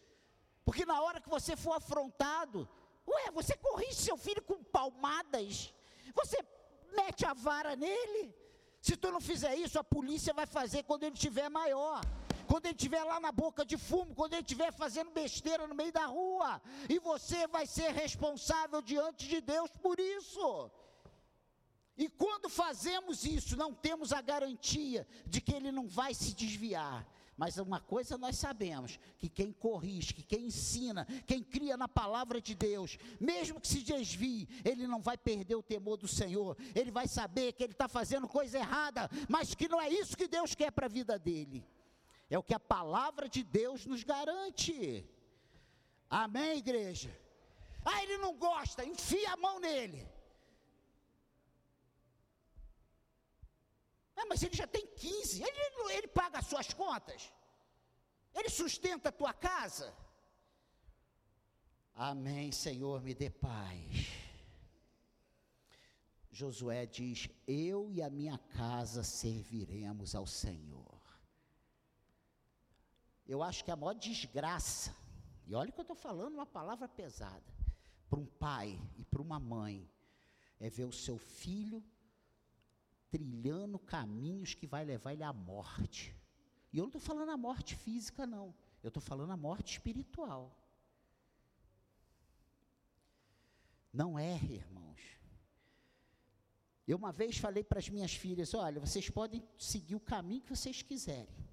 Porque 0.64 0.86
na 0.86 1.02
hora 1.02 1.20
que 1.20 1.28
você 1.28 1.56
for 1.56 1.74
afrontado, 1.74 2.70
ué, 3.08 3.32
você 3.32 3.58
corrige 3.58 3.96
seu 3.96 4.16
filho 4.16 4.44
com 4.44 4.64
palmadas, 4.64 5.74
você 6.14 6.38
mete 6.96 7.26
a 7.26 7.34
vara 7.34 7.76
nele. 7.76 8.36
Se 8.80 8.96
tu 8.96 9.12
não 9.12 9.20
fizer 9.20 9.56
isso, 9.56 9.80
a 9.80 9.84
polícia 9.84 10.32
vai 10.32 10.46
fazer 10.46 10.84
quando 10.84 11.06
ele 11.06 11.16
tiver 11.16 11.50
maior. 11.50 12.02
Quando 12.46 12.68
ele 12.68 12.76
estiver 12.76 13.04
lá 13.04 13.20
na 13.20 13.32
boca 13.32 13.66
de 13.66 13.78
fumo, 13.80 14.14
quando 14.14 14.34
ele 14.34 14.44
estiver 14.44 14.72
fazendo 14.72 15.10
besteira 15.10 15.66
no 15.66 15.74
meio 15.74 15.92
da 15.92 16.06
rua, 16.06 16.62
e 16.88 17.00
você 17.00 17.48
vai 17.48 17.66
ser 17.66 17.90
responsável 17.94 18.80
diante 18.80 19.28
de 19.28 19.42
Deus 19.42 19.72
por 19.82 20.00
isso. 20.00 20.70
E 21.98 22.08
quando 22.08 22.48
fazemos 22.48 23.26
isso, 23.26 23.58
não 23.58 23.74
temos 23.74 24.14
a 24.14 24.22
garantia 24.22 25.08
de 25.26 25.42
que 25.42 25.56
ele 25.56 25.72
não 25.72 25.88
vai 25.88 26.14
se 26.14 26.36
desviar. 26.36 27.15
Mas 27.38 27.58
uma 27.58 27.80
coisa 27.80 28.18
nós 28.18 28.38
sabemos: 28.38 28.98
que 29.18 29.28
quem 29.28 29.52
corrige, 29.52 30.14
que 30.14 30.24
quem 30.24 30.46
ensina, 30.46 31.06
quem 31.26 31.44
cria 31.44 31.76
na 31.76 31.88
palavra 31.88 32.40
de 32.40 32.56
Deus, 32.56 32.98
mesmo 33.20 33.60
que 33.60 33.68
se 33.68 33.82
desvie, 33.82 34.48
ele 34.64 34.88
não 34.88 35.02
vai 35.02 35.18
perder 35.18 35.56
o 35.56 35.64
temor 35.64 35.98
do 35.98 36.08
Senhor, 36.08 36.58
ele 36.74 36.92
vai 36.92 37.08
saber 37.08 37.54
que 37.54 37.64
ele 37.64 37.74
está 37.74 37.88
fazendo 37.88 38.28
coisa 38.28 38.58
errada, 38.58 39.10
mas 39.28 39.54
que 39.54 39.68
não 39.68 39.82
é 39.82 39.90
isso 39.90 40.16
que 40.16 40.28
Deus 40.28 40.56
quer 40.56 40.72
para 40.72 40.86
a 40.86 40.90
vida 40.90 41.20
dele. 41.20 41.66
É 42.30 42.38
o 42.38 42.44
que 42.44 42.54
a 42.54 42.60
palavra 42.60 43.28
de 43.28 43.44
Deus 43.44 43.86
nos 43.86 44.04
garante. 44.04 45.06
Amém, 46.10 46.58
igreja? 46.58 47.16
Ah, 47.84 48.02
ele 48.02 48.18
não 48.18 48.36
gosta, 48.36 48.84
enfia 48.84 49.34
a 49.34 49.38
mão 49.38 49.60
nele. 49.60 50.08
Ah, 54.16 54.26
mas 54.30 54.42
ele 54.44 54.56
já 54.56 54.66
tem 54.66 54.86
15, 54.88 55.44
ele, 55.44 55.94
ele 55.94 56.08
paga 56.08 56.40
as 56.40 56.48
suas 56.48 56.74
contas, 56.74 57.32
ele 58.34 58.50
sustenta 58.50 59.10
a 59.10 59.12
tua 59.12 59.34
casa. 59.34 59.94
Amém, 61.94 62.52
Senhor, 62.52 63.02
me 63.02 63.14
dê 63.14 63.30
paz. 63.30 64.26
Josué 66.30 66.86
diz: 66.86 67.30
Eu 67.48 67.90
e 67.90 68.02
a 68.02 68.10
minha 68.10 68.38
casa 68.38 69.04
serviremos 69.04 70.14
ao 70.14 70.28
Senhor. 70.28 71.02
Eu 73.26 73.42
acho 73.42 73.64
que 73.64 73.72
a 73.72 73.76
maior 73.76 73.94
desgraça, 73.94 74.94
e 75.48 75.56
olha 75.56 75.72
que 75.72 75.80
eu 75.80 75.84
estou 75.84 75.96
falando 75.96 76.34
uma 76.34 76.46
palavra 76.46 76.88
pesada, 76.88 77.54
para 78.10 78.20
um 78.20 78.26
pai 78.26 78.80
e 78.98 79.06
para 79.06 79.22
uma 79.22 79.40
mãe, 79.40 79.90
é 80.60 80.70
ver 80.70 80.84
o 80.84 80.92
seu 80.92 81.18
filho 81.18 81.84
trilhando 83.16 83.80
caminhos 83.80 84.54
que 84.54 84.68
vai 84.68 84.84
levar 84.84 85.14
ele 85.14 85.24
à 85.24 85.32
morte. 85.32 86.14
E 86.74 86.78
eu 86.78 86.82
não 86.82 86.90
estou 86.90 87.00
falando 87.02 87.30
a 87.30 87.38
morte 87.38 87.74
física, 87.74 88.28
não. 88.28 88.54
Eu 88.84 88.90
estou 88.90 89.02
falando 89.02 89.32
a 89.32 89.38
morte 89.38 89.72
espiritual. 89.74 90.54
Não 93.94 94.20
é, 94.20 94.36
irmãos. 94.36 95.02
Eu 96.86 96.98
uma 96.98 97.14
vez 97.14 97.38
falei 97.38 97.64
para 97.64 97.80
as 97.80 97.88
minhas 97.88 98.14
filhas: 98.14 98.54
olha, 98.54 98.82
vocês 98.82 99.10
podem 99.10 99.42
seguir 99.58 99.96
o 99.96 100.00
caminho 100.00 100.42
que 100.42 100.50
vocês 100.50 100.82
quiserem. 100.82 101.46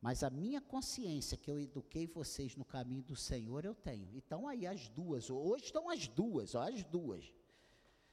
Mas 0.00 0.24
a 0.24 0.30
minha 0.30 0.60
consciência 0.60 1.36
que 1.36 1.50
eu 1.50 1.60
eduquei 1.60 2.08
vocês 2.08 2.56
no 2.56 2.64
caminho 2.64 3.02
do 3.02 3.14
Senhor, 3.14 3.64
eu 3.64 3.74
tenho. 3.74 4.16
Então 4.16 4.48
aí 4.48 4.66
as 4.66 4.88
duas, 4.88 5.30
hoje 5.30 5.66
estão 5.66 5.88
as 5.88 6.08
duas, 6.08 6.56
ó, 6.56 6.62
as 6.68 6.82
duas. 6.82 7.32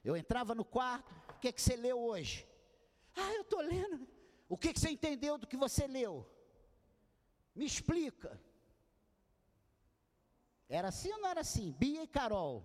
Eu 0.05 0.15
entrava 0.15 0.53
no 0.53 0.63
quarto, 0.63 1.11
o 1.35 1.39
que, 1.39 1.47
é 1.47 1.51
que 1.51 1.61
você 1.61 1.75
leu 1.75 1.99
hoje? 1.99 2.47
Ah, 3.15 3.33
eu 3.33 3.41
estou 3.41 3.59
lendo. 3.59 4.07
O 4.47 4.55
que, 4.55 4.69
é 4.69 4.73
que 4.73 4.79
você 4.79 4.91
entendeu 4.91 5.37
do 5.37 5.47
que 5.47 5.57
você 5.57 5.87
leu? 5.87 6.29
Me 7.55 7.65
explica. 7.65 8.39
Era 10.69 10.89
assim 10.89 11.11
ou 11.11 11.19
não 11.19 11.29
era 11.29 11.41
assim? 11.41 11.71
Bia 11.71 12.03
e 12.03 12.07
Carol. 12.07 12.63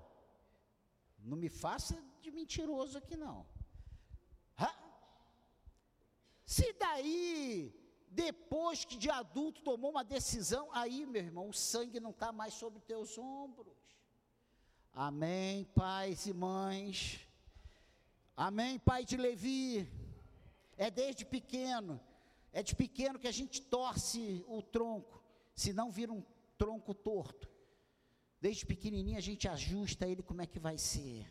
Não 1.19 1.37
me 1.37 1.49
faça 1.49 1.99
de 2.21 2.31
mentiroso 2.31 2.99
aqui 2.99 3.17
não. 3.17 3.47
Ah? 4.59 4.77
Se 6.45 6.75
daí, 6.75 7.75
depois 8.11 8.85
que 8.85 8.99
de 8.99 9.09
adulto 9.09 9.63
tomou 9.63 9.93
uma 9.93 10.05
decisão, 10.05 10.69
aí, 10.73 11.07
meu 11.07 11.23
irmão, 11.23 11.49
o 11.49 11.55
sangue 11.55 12.01
não 12.01 12.11
está 12.11 12.33
mais 12.33 12.53
sobre 12.53 12.81
teus 12.81 13.17
ombros. 13.17 13.79
Amém, 14.93 15.65
pais 15.65 16.27
e 16.27 16.35
mães. 16.35 17.30
Amém, 18.37 18.79
pai 18.79 19.05
de 19.05 19.17
Levi. 19.17 19.89
É 20.77 20.91
desde 20.91 21.25
pequeno. 21.25 22.01
É 22.53 22.63
de 22.63 22.75
pequeno 22.75 23.19
que 23.19 23.29
a 23.29 23.33
gente 23.33 23.63
torce 23.63 24.45
o 24.49 24.61
tronco, 24.61 25.23
se 25.55 25.73
não 25.73 25.91
vira 25.91 26.13
um 26.13 26.23
tronco 26.59 26.93
torto. 26.95 27.49
Desde 28.41 28.67
pequenininho 28.67 29.19
a 29.19 29.21
gente 29.21 29.47
ajusta 29.47 30.09
ele 30.09 30.23
como 30.23 30.43
é 30.43 30.47
que 30.47 30.59
vai 30.59 30.77
ser. 30.79 31.27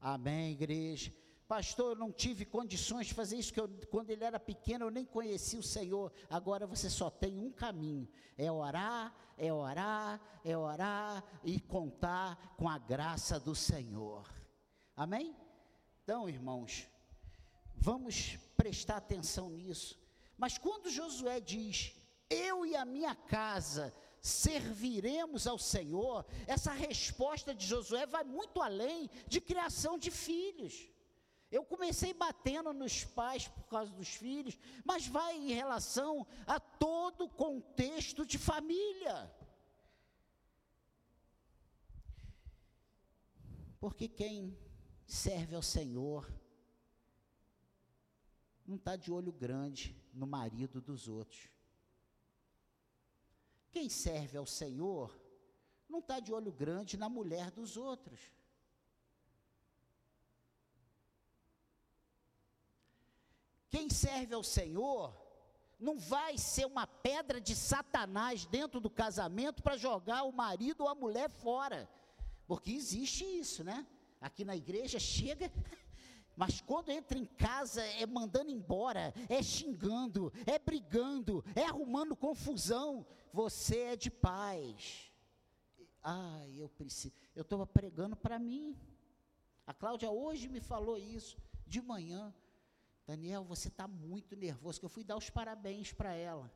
Amém, 0.00 0.52
igreja. 0.52 1.14
Pastor, 1.46 1.92
eu 1.92 1.96
não 1.96 2.10
tive 2.10 2.44
condições 2.44 3.06
de 3.06 3.14
fazer 3.14 3.36
isso, 3.36 3.52
que 3.52 3.60
eu, 3.60 3.68
quando 3.90 4.10
ele 4.10 4.24
era 4.24 4.40
pequeno 4.40 4.86
eu 4.86 4.90
nem 4.90 5.04
conhecia 5.04 5.60
o 5.60 5.62
Senhor. 5.62 6.12
Agora 6.28 6.66
você 6.66 6.90
só 6.90 7.08
tem 7.10 7.38
um 7.38 7.52
caminho: 7.52 8.08
é 8.36 8.50
orar, 8.50 9.14
é 9.36 9.52
orar, 9.52 10.20
é 10.44 10.56
orar 10.56 11.22
e 11.44 11.60
contar 11.60 12.54
com 12.56 12.68
a 12.68 12.78
graça 12.78 13.38
do 13.38 13.54
Senhor. 13.54 14.28
Amém? 14.96 15.36
Então, 16.02 16.28
irmãos, 16.28 16.88
vamos 17.76 18.36
prestar 18.56 18.96
atenção 18.96 19.48
nisso. 19.48 20.00
Mas 20.36 20.58
quando 20.58 20.90
Josué 20.90 21.40
diz: 21.40 21.94
Eu 22.28 22.66
e 22.66 22.74
a 22.74 22.84
minha 22.84 23.14
casa 23.14 23.94
serviremos 24.20 25.46
ao 25.46 25.58
Senhor, 25.58 26.26
essa 26.46 26.72
resposta 26.72 27.54
de 27.54 27.66
Josué 27.66 28.04
vai 28.04 28.24
muito 28.24 28.60
além 28.60 29.08
de 29.28 29.40
criação 29.40 29.96
de 29.96 30.10
filhos. 30.10 30.88
Eu 31.52 31.64
comecei 31.64 32.14
batendo 32.14 32.72
nos 32.72 33.04
pais 33.04 33.46
por 33.46 33.64
causa 33.64 33.92
dos 33.92 34.08
filhos, 34.08 34.58
mas 34.84 35.06
vai 35.06 35.36
em 35.36 35.52
relação 35.52 36.26
a 36.46 36.58
todo 36.58 37.26
o 37.26 37.28
contexto 37.28 38.24
de 38.24 38.38
família. 38.38 39.30
Porque 43.78 44.08
quem 44.08 44.56
serve 45.12 45.54
ao 45.54 45.62
Senhor 45.62 46.26
não 48.66 48.76
está 48.76 48.96
de 48.96 49.12
olho 49.12 49.30
grande 49.30 49.94
no 50.14 50.26
marido 50.26 50.80
dos 50.80 51.06
outros. 51.06 51.50
Quem 53.70 53.90
serve 53.90 54.38
ao 54.38 54.46
Senhor 54.46 55.14
não 55.86 55.98
está 55.98 56.18
de 56.18 56.32
olho 56.32 56.50
grande 56.50 56.96
na 56.96 57.10
mulher 57.10 57.50
dos 57.50 57.76
outros. 57.76 58.20
Quem 63.68 63.90
serve 63.90 64.32
ao 64.34 64.42
Senhor 64.42 65.14
não 65.78 65.98
vai 65.98 66.38
ser 66.38 66.64
uma 66.64 66.86
pedra 66.86 67.38
de 67.38 67.54
Satanás 67.54 68.46
dentro 68.46 68.80
do 68.80 68.88
casamento 68.88 69.62
para 69.62 69.76
jogar 69.76 70.22
o 70.22 70.32
marido 70.32 70.84
ou 70.84 70.88
a 70.88 70.94
mulher 70.94 71.28
fora. 71.28 71.86
Porque 72.46 72.70
existe 72.70 73.24
isso, 73.24 73.62
né? 73.62 73.86
Aqui 74.22 74.44
na 74.44 74.56
igreja 74.56 74.98
chega, 74.98 75.52
mas 76.36 76.60
quando 76.60 76.90
entra 76.90 77.18
em 77.18 77.26
casa 77.26 77.84
é 77.84 78.06
mandando 78.06 78.50
embora, 78.50 79.12
é 79.28 79.42
xingando, 79.42 80.32
é 80.46 80.58
brigando, 80.58 81.44
é 81.54 81.64
arrumando 81.64 82.16
confusão. 82.16 83.04
Você 83.32 83.78
é 83.78 83.96
de 83.96 84.10
paz. 84.10 85.12
Ai, 86.02 86.54
eu 86.56 86.68
preciso. 86.68 87.12
Eu 87.34 87.42
estava 87.42 87.66
pregando 87.66 88.16
para 88.16 88.38
mim. 88.38 88.76
A 89.66 89.74
Cláudia 89.74 90.10
hoje 90.10 90.48
me 90.48 90.60
falou 90.60 90.96
isso 90.96 91.36
de 91.66 91.80
manhã. 91.80 92.32
Daniel, 93.06 93.44
você 93.44 93.68
está 93.68 93.88
muito 93.88 94.36
nervoso, 94.36 94.78
que 94.78 94.86
eu 94.86 94.90
fui 94.90 95.02
dar 95.02 95.16
os 95.16 95.28
parabéns 95.28 95.92
para 95.92 96.14
ela. 96.14 96.52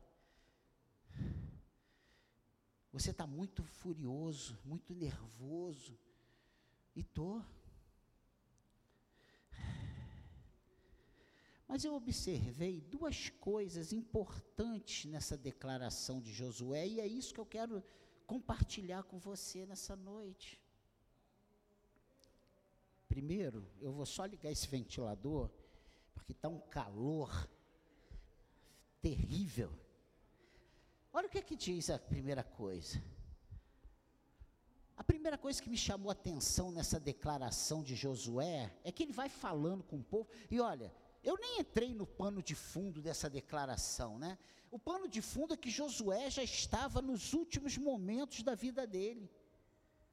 Você 2.91 3.11
está 3.11 3.27
muito 3.27 3.63
furioso, 3.63 4.57
muito 4.63 4.93
nervoso. 4.95 5.99
E 6.97 7.01
estou. 7.01 7.45
Mas 11.67 11.85
eu 11.85 11.93
observei 11.93 12.81
duas 12.81 13.29
coisas 13.29 13.93
importantes 13.93 15.05
nessa 15.05 15.37
declaração 15.37 16.19
de 16.19 16.33
Josué, 16.33 16.87
e 16.87 16.99
é 16.99 17.05
isso 17.05 17.35
que 17.35 17.39
eu 17.39 17.45
quero 17.45 17.83
compartilhar 18.25 19.03
com 19.03 19.19
você 19.19 19.63
nessa 19.67 19.95
noite. 19.95 20.59
Primeiro, 23.07 23.69
eu 23.79 23.91
vou 23.91 24.05
só 24.07 24.25
ligar 24.25 24.51
esse 24.51 24.67
ventilador 24.67 25.51
porque 26.15 26.31
está 26.31 26.49
um 26.49 26.59
calor 26.59 27.47
terrível. 29.03 29.71
Olha 31.13 31.27
o 31.27 31.29
que, 31.29 31.37
é 31.37 31.43
que 31.43 31.55
diz 31.55 31.91
a 31.91 31.99
primeira 31.99 32.43
coisa. 32.43 32.99
A 34.97 35.03
primeira 35.03 35.37
coisa 35.37 35.61
que 35.61 35.69
me 35.69 35.77
chamou 35.77 36.09
a 36.09 36.13
atenção 36.13 36.71
nessa 36.71 36.99
declaração 36.99 37.83
de 37.83 37.95
Josué 37.95 38.73
é 38.83 38.91
que 38.91 39.03
ele 39.03 39.13
vai 39.13 39.29
falando 39.29 39.83
com 39.83 39.97
o 39.97 40.03
povo, 40.03 40.27
e 40.49 40.59
olha, 40.59 40.91
eu 41.23 41.37
nem 41.37 41.59
entrei 41.59 41.93
no 41.93 42.07
pano 42.07 42.41
de 42.41 42.55
fundo 42.55 42.99
dessa 42.99 43.29
declaração, 43.29 44.17
né? 44.17 44.39
O 44.71 44.79
pano 44.79 45.07
de 45.07 45.21
fundo 45.21 45.53
é 45.53 45.57
que 45.57 45.69
Josué 45.69 46.29
já 46.31 46.43
estava 46.43 47.01
nos 47.01 47.33
últimos 47.33 47.77
momentos 47.77 48.41
da 48.41 48.55
vida 48.55 48.87
dele. 48.87 49.29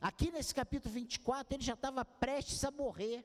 Aqui 0.01 0.31
nesse 0.31 0.55
capítulo 0.55 0.93
24, 0.95 1.57
ele 1.57 1.65
já 1.65 1.73
estava 1.73 2.05
prestes 2.05 2.63
a 2.63 2.71
morrer. 2.71 3.25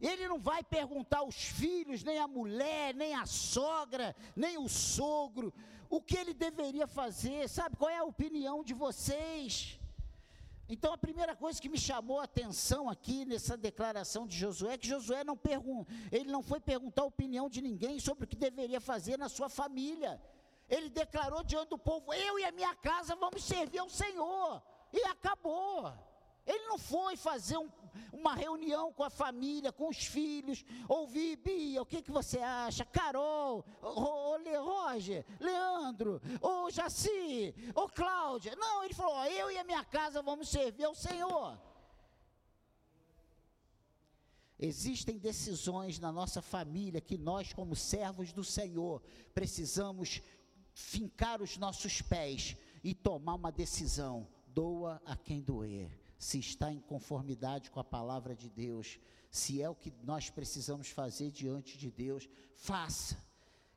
Ele 0.00 0.26
não 0.26 0.40
vai 0.40 0.64
perguntar 0.64 1.18
aos 1.18 1.36
filhos, 1.36 2.02
nem 2.02 2.18
a 2.18 2.26
mulher, 2.26 2.92
nem 2.94 3.14
a 3.14 3.24
sogra, 3.24 4.14
nem 4.34 4.58
o 4.58 4.68
sogro, 4.68 5.54
o 5.88 6.02
que 6.02 6.16
ele 6.16 6.34
deveria 6.34 6.88
fazer, 6.88 7.48
sabe? 7.48 7.76
Qual 7.76 7.88
é 7.88 7.98
a 7.98 8.04
opinião 8.04 8.64
de 8.64 8.74
vocês? 8.74 9.78
Então 10.68 10.92
a 10.92 10.98
primeira 10.98 11.36
coisa 11.36 11.60
que 11.60 11.68
me 11.68 11.78
chamou 11.78 12.20
a 12.20 12.24
atenção 12.24 12.88
aqui 12.88 13.24
nessa 13.24 13.56
declaração 13.56 14.26
de 14.26 14.36
Josué 14.36 14.74
é 14.74 14.78
que 14.78 14.88
Josué 14.88 15.22
não 15.22 15.36
pergunta, 15.36 15.92
ele 16.10 16.30
não 16.30 16.42
foi 16.42 16.58
perguntar 16.58 17.02
a 17.02 17.06
opinião 17.06 17.50
de 17.50 17.60
ninguém 17.60 18.00
sobre 18.00 18.24
o 18.24 18.26
que 18.26 18.36
deveria 18.36 18.80
fazer 18.80 19.18
na 19.18 19.28
sua 19.28 19.48
família. 19.48 20.20
Ele 20.68 20.88
declarou 20.88 21.44
diante 21.44 21.68
do 21.68 21.78
povo: 21.78 22.12
"Eu 22.14 22.38
e 22.38 22.44
a 22.44 22.52
minha 22.52 22.74
casa 22.76 23.14
vamos 23.14 23.44
servir 23.44 23.78
ao 23.78 23.90
Senhor". 23.90 24.62
E 24.92 25.02
acabou. 25.04 25.92
Ele 26.46 26.66
não 26.66 26.78
foi 26.78 27.16
fazer 27.16 27.56
um, 27.56 27.70
uma 28.12 28.34
reunião 28.34 28.92
com 28.92 29.02
a 29.02 29.10
família, 29.10 29.72
com 29.72 29.88
os 29.88 30.04
filhos, 30.04 30.64
ouvir, 30.88 31.36
Bia, 31.36 31.80
o 31.80 31.86
que, 31.86 32.02
que 32.02 32.10
você 32.10 32.38
acha? 32.38 32.84
Carol, 32.84 33.64
ô, 33.80 34.36
Roger, 34.62 35.24
Leandro, 35.40 36.20
ô 36.40 36.70
Jaci, 36.70 37.54
ô 37.74 37.88
Cláudia. 37.88 38.54
Não, 38.56 38.84
ele 38.84 38.94
falou: 38.94 39.24
eu 39.24 39.50
e 39.50 39.58
a 39.58 39.64
minha 39.64 39.84
casa 39.84 40.22
vamos 40.22 40.48
servir 40.48 40.84
ao 40.84 40.94
Senhor. 40.94 41.58
Existem 44.58 45.18
decisões 45.18 45.98
na 45.98 46.12
nossa 46.12 46.40
família 46.40 47.00
que 47.00 47.18
nós, 47.18 47.52
como 47.52 47.74
servos 47.74 48.32
do 48.32 48.44
Senhor, 48.44 49.02
precisamos 49.34 50.22
fincar 50.72 51.42
os 51.42 51.56
nossos 51.56 52.02
pés 52.02 52.56
e 52.82 52.94
tomar 52.94 53.34
uma 53.34 53.50
decisão: 53.50 54.28
doa 54.46 55.00
a 55.06 55.16
quem 55.16 55.40
doer 55.40 56.03
se 56.24 56.38
está 56.38 56.72
em 56.72 56.80
conformidade 56.80 57.70
com 57.70 57.78
a 57.78 57.84
palavra 57.84 58.34
de 58.34 58.48
Deus, 58.48 58.98
se 59.30 59.60
é 59.60 59.68
o 59.68 59.74
que 59.74 59.92
nós 60.02 60.30
precisamos 60.30 60.88
fazer 60.88 61.30
diante 61.30 61.76
de 61.76 61.90
Deus, 61.90 62.26
faça. 62.54 63.22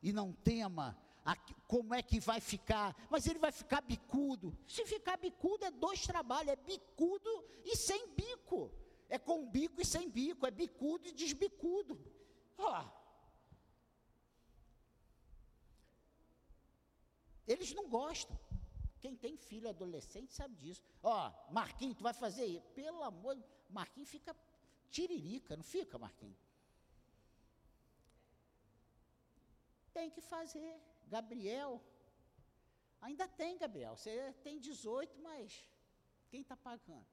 E 0.02 0.14
não 0.14 0.32
tema 0.32 0.96
a, 1.26 1.36
como 1.66 1.92
é 1.92 2.02
que 2.02 2.18
vai 2.18 2.40
ficar, 2.40 2.96
mas 3.10 3.26
ele 3.26 3.38
vai 3.38 3.52
ficar 3.52 3.82
bicudo. 3.82 4.56
Se 4.66 4.86
ficar 4.86 5.18
bicudo 5.18 5.66
é 5.66 5.70
dois 5.70 6.06
trabalhos, 6.06 6.52
é 6.52 6.56
bicudo 6.56 7.28
e 7.66 7.76
sem 7.76 8.14
bico. 8.14 8.72
É 9.10 9.18
com 9.18 9.46
bico 9.46 9.82
e 9.82 9.84
sem 9.84 10.08
bico, 10.08 10.46
é 10.46 10.50
bicudo 10.50 11.06
e 11.06 11.12
desbicudo. 11.12 12.00
Oh. 12.56 12.84
Eles 17.46 17.74
não 17.74 17.90
gostam. 17.90 18.38
Quem 19.00 19.14
tem 19.16 19.36
filho 19.36 19.68
adolescente 19.68 20.32
sabe 20.32 20.54
disso. 20.56 20.82
Ó, 21.02 21.32
Marquinhos, 21.50 21.96
tu 21.96 22.02
vai 22.02 22.12
fazer 22.12 22.46
isso. 22.46 22.68
Pelo 22.70 23.02
amor, 23.02 23.36
Marquinhos 23.68 24.08
fica 24.08 24.36
tiririca, 24.90 25.56
não 25.56 25.62
fica, 25.62 25.98
Marquinhos? 25.98 26.38
Tem 29.92 30.10
que 30.10 30.20
fazer. 30.20 30.80
Gabriel, 31.06 31.82
ainda 33.00 33.26
tem, 33.26 33.56
Gabriel. 33.56 33.96
Você 33.96 34.32
tem 34.42 34.58
18, 34.58 35.18
mas 35.20 35.66
quem 36.28 36.42
está 36.42 36.56
pagando? 36.56 37.06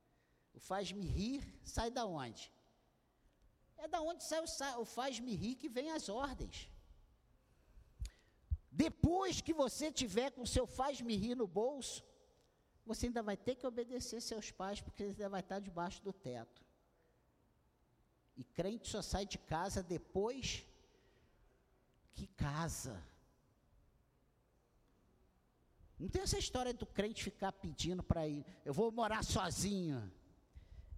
O 0.54 0.60
faz-me 0.60 1.06
rir 1.06 1.60
sai 1.64 1.92
da 1.92 2.06
onde? 2.06 2.52
É 3.78 3.88
da 3.88 4.02
onde 4.02 4.24
sai 4.24 4.40
o, 4.40 4.82
o 4.82 4.86
faz-me 4.86 5.36
rir 5.36 5.56
que 5.56 5.70
vem 5.70 5.92
as 5.92 6.10
ordens. 6.10 6.70
Depois 8.76 9.40
que 9.40 9.54
você 9.54 9.90
tiver 9.90 10.32
com 10.32 10.46
seu 10.46 10.68
faz-me 10.68 11.16
rir 11.16 11.34
no 11.34 11.48
bolso, 11.48 12.04
você 12.86 13.06
ainda 13.06 13.24
vai 13.24 13.38
ter 13.38 13.56
que 13.56 13.66
obedecer 13.66 14.22
seus 14.22 14.52
pais, 14.52 14.82
porque 14.82 15.02
ele 15.02 15.12
ainda 15.12 15.30
vai 15.30 15.40
estar 15.40 15.60
debaixo 15.60 16.04
do 16.04 16.12
teto. 16.12 16.62
E 18.36 18.44
crente 18.44 18.90
só 18.90 19.02
sai 19.02 19.26
de 19.26 19.38
casa 19.38 19.82
depois 19.82 20.66
que 22.14 22.28
casa. 22.28 23.02
Não 25.98 26.10
tem 26.10 26.24
essa 26.24 26.38
história 26.38 26.74
do 26.74 26.86
crente 26.86 27.24
ficar 27.24 27.54
pedindo 27.54 28.04
para 28.04 28.28
ir, 28.28 28.46
eu 28.66 28.74
vou 28.74 28.92
morar 28.92 29.24
sozinho. 29.24 30.12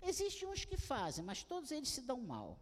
Existem 0.01 0.47
uns 0.49 0.65
que 0.65 0.77
fazem, 0.77 1.23
mas 1.23 1.43
todos 1.43 1.69
eles 1.69 1.89
se 1.89 2.01
dão 2.01 2.19
mal. 2.19 2.59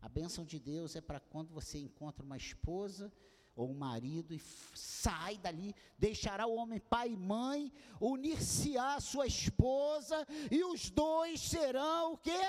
A 0.00 0.08
bênção 0.08 0.44
de 0.44 0.60
Deus 0.60 0.94
é 0.94 1.00
para 1.00 1.18
quando 1.18 1.52
você 1.52 1.80
encontra 1.80 2.24
uma 2.24 2.36
esposa 2.36 3.12
ou 3.54 3.70
um 3.70 3.74
marido, 3.74 4.34
e 4.34 4.40
sai 4.74 5.36
dali, 5.38 5.74
deixará 5.98 6.46
o 6.46 6.54
homem 6.54 6.80
pai 6.80 7.10
e 7.10 7.16
mãe, 7.16 7.72
unir-se-á 8.00 9.00
sua 9.00 9.26
esposa, 9.26 10.26
e 10.50 10.64
os 10.64 10.90
dois 10.90 11.40
serão 11.40 12.14
o 12.14 12.18
quê? 12.18 12.42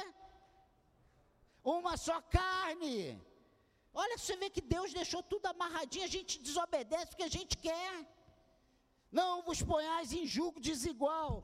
uma 1.63 1.95
só 1.95 2.21
carne. 2.21 3.19
Olha, 3.93 4.17
você 4.17 4.35
vê 4.35 4.49
que 4.49 4.61
Deus 4.61 4.93
deixou 4.93 5.21
tudo 5.23 5.45
amarradinho, 5.45 6.05
a 6.05 6.13
gente 6.15 6.39
desobedece 6.39 7.07
porque 7.07 7.23
a 7.23 7.35
gente 7.37 7.57
quer. 7.57 7.93
Não 9.11 9.43
vos 9.43 9.61
ponhais 9.61 10.11
em 10.11 10.25
julgo 10.25 10.59
desigual. 10.59 11.43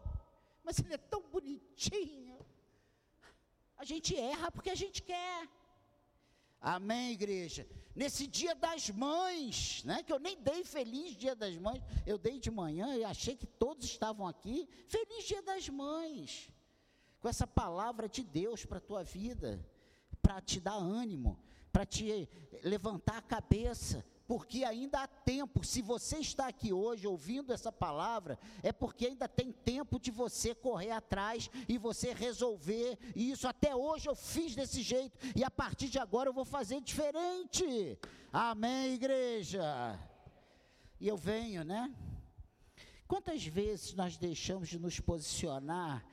Mas 0.63 0.79
ele 0.79 0.93
é 0.93 0.97
tão 0.97 1.21
bonitinho. 1.21 2.37
A 3.77 3.85
gente 3.85 4.15
erra 4.15 4.51
porque 4.51 4.71
a 4.71 4.75
gente 4.75 5.01
quer. 5.01 5.47
Amém, 6.61 7.13
igreja. 7.13 7.65
Nesse 7.95 8.27
dia 8.27 8.53
das 8.53 8.89
mães, 8.89 9.83
né? 9.85 10.03
Que 10.03 10.11
eu 10.11 10.19
nem 10.19 10.41
dei 10.41 10.63
feliz 10.63 11.15
dia 11.15 11.35
das 11.35 11.57
mães, 11.57 11.81
eu 12.05 12.17
dei 12.17 12.39
de 12.39 12.51
manhã 12.51 12.95
e 12.95 13.03
achei 13.03 13.35
que 13.35 13.47
todos 13.47 13.85
estavam 13.85 14.27
aqui. 14.27 14.67
Feliz 14.87 15.25
dia 15.25 15.41
das 15.41 15.69
mães. 15.69 16.49
Com 17.21 17.27
essa 17.27 17.47
palavra 17.47 18.07
de 18.07 18.23
Deus 18.23 18.65
para 18.65 18.77
a 18.77 18.81
tua 18.81 19.03
vida, 19.03 19.65
para 20.21 20.41
te 20.41 20.59
dar 20.59 20.75
ânimo, 20.75 21.39
para 21.71 21.85
te 21.85 22.27
levantar 22.63 23.17
a 23.17 23.21
cabeça, 23.21 24.05
porque 24.29 24.63
ainda 24.63 24.99
há 24.99 25.07
tempo. 25.07 25.65
Se 25.65 25.81
você 25.81 26.19
está 26.19 26.47
aqui 26.47 26.71
hoje 26.71 27.07
ouvindo 27.07 27.51
essa 27.51 27.71
palavra, 27.71 28.37
é 28.61 28.71
porque 28.71 29.07
ainda 29.07 29.27
tem 29.27 29.51
tempo 29.51 29.99
de 29.99 30.11
você 30.11 30.53
correr 30.53 30.91
atrás 30.91 31.49
e 31.67 31.79
você 31.79 32.13
resolver. 32.13 32.99
E 33.15 33.31
isso 33.31 33.47
até 33.47 33.75
hoje 33.75 34.07
eu 34.07 34.13
fiz 34.15 34.55
desse 34.55 34.83
jeito, 34.83 35.17
e 35.35 35.43
a 35.43 35.49
partir 35.49 35.89
de 35.89 35.97
agora 35.97 36.29
eu 36.29 36.33
vou 36.33 36.45
fazer 36.45 36.79
diferente. 36.79 37.97
Amém, 38.31 38.93
igreja? 38.93 39.99
E 40.99 41.07
eu 41.07 41.17
venho, 41.17 41.63
né? 41.63 41.91
Quantas 43.07 43.43
vezes 43.43 43.95
nós 43.95 44.15
deixamos 44.15 44.69
de 44.69 44.77
nos 44.77 44.99
posicionar 44.99 46.05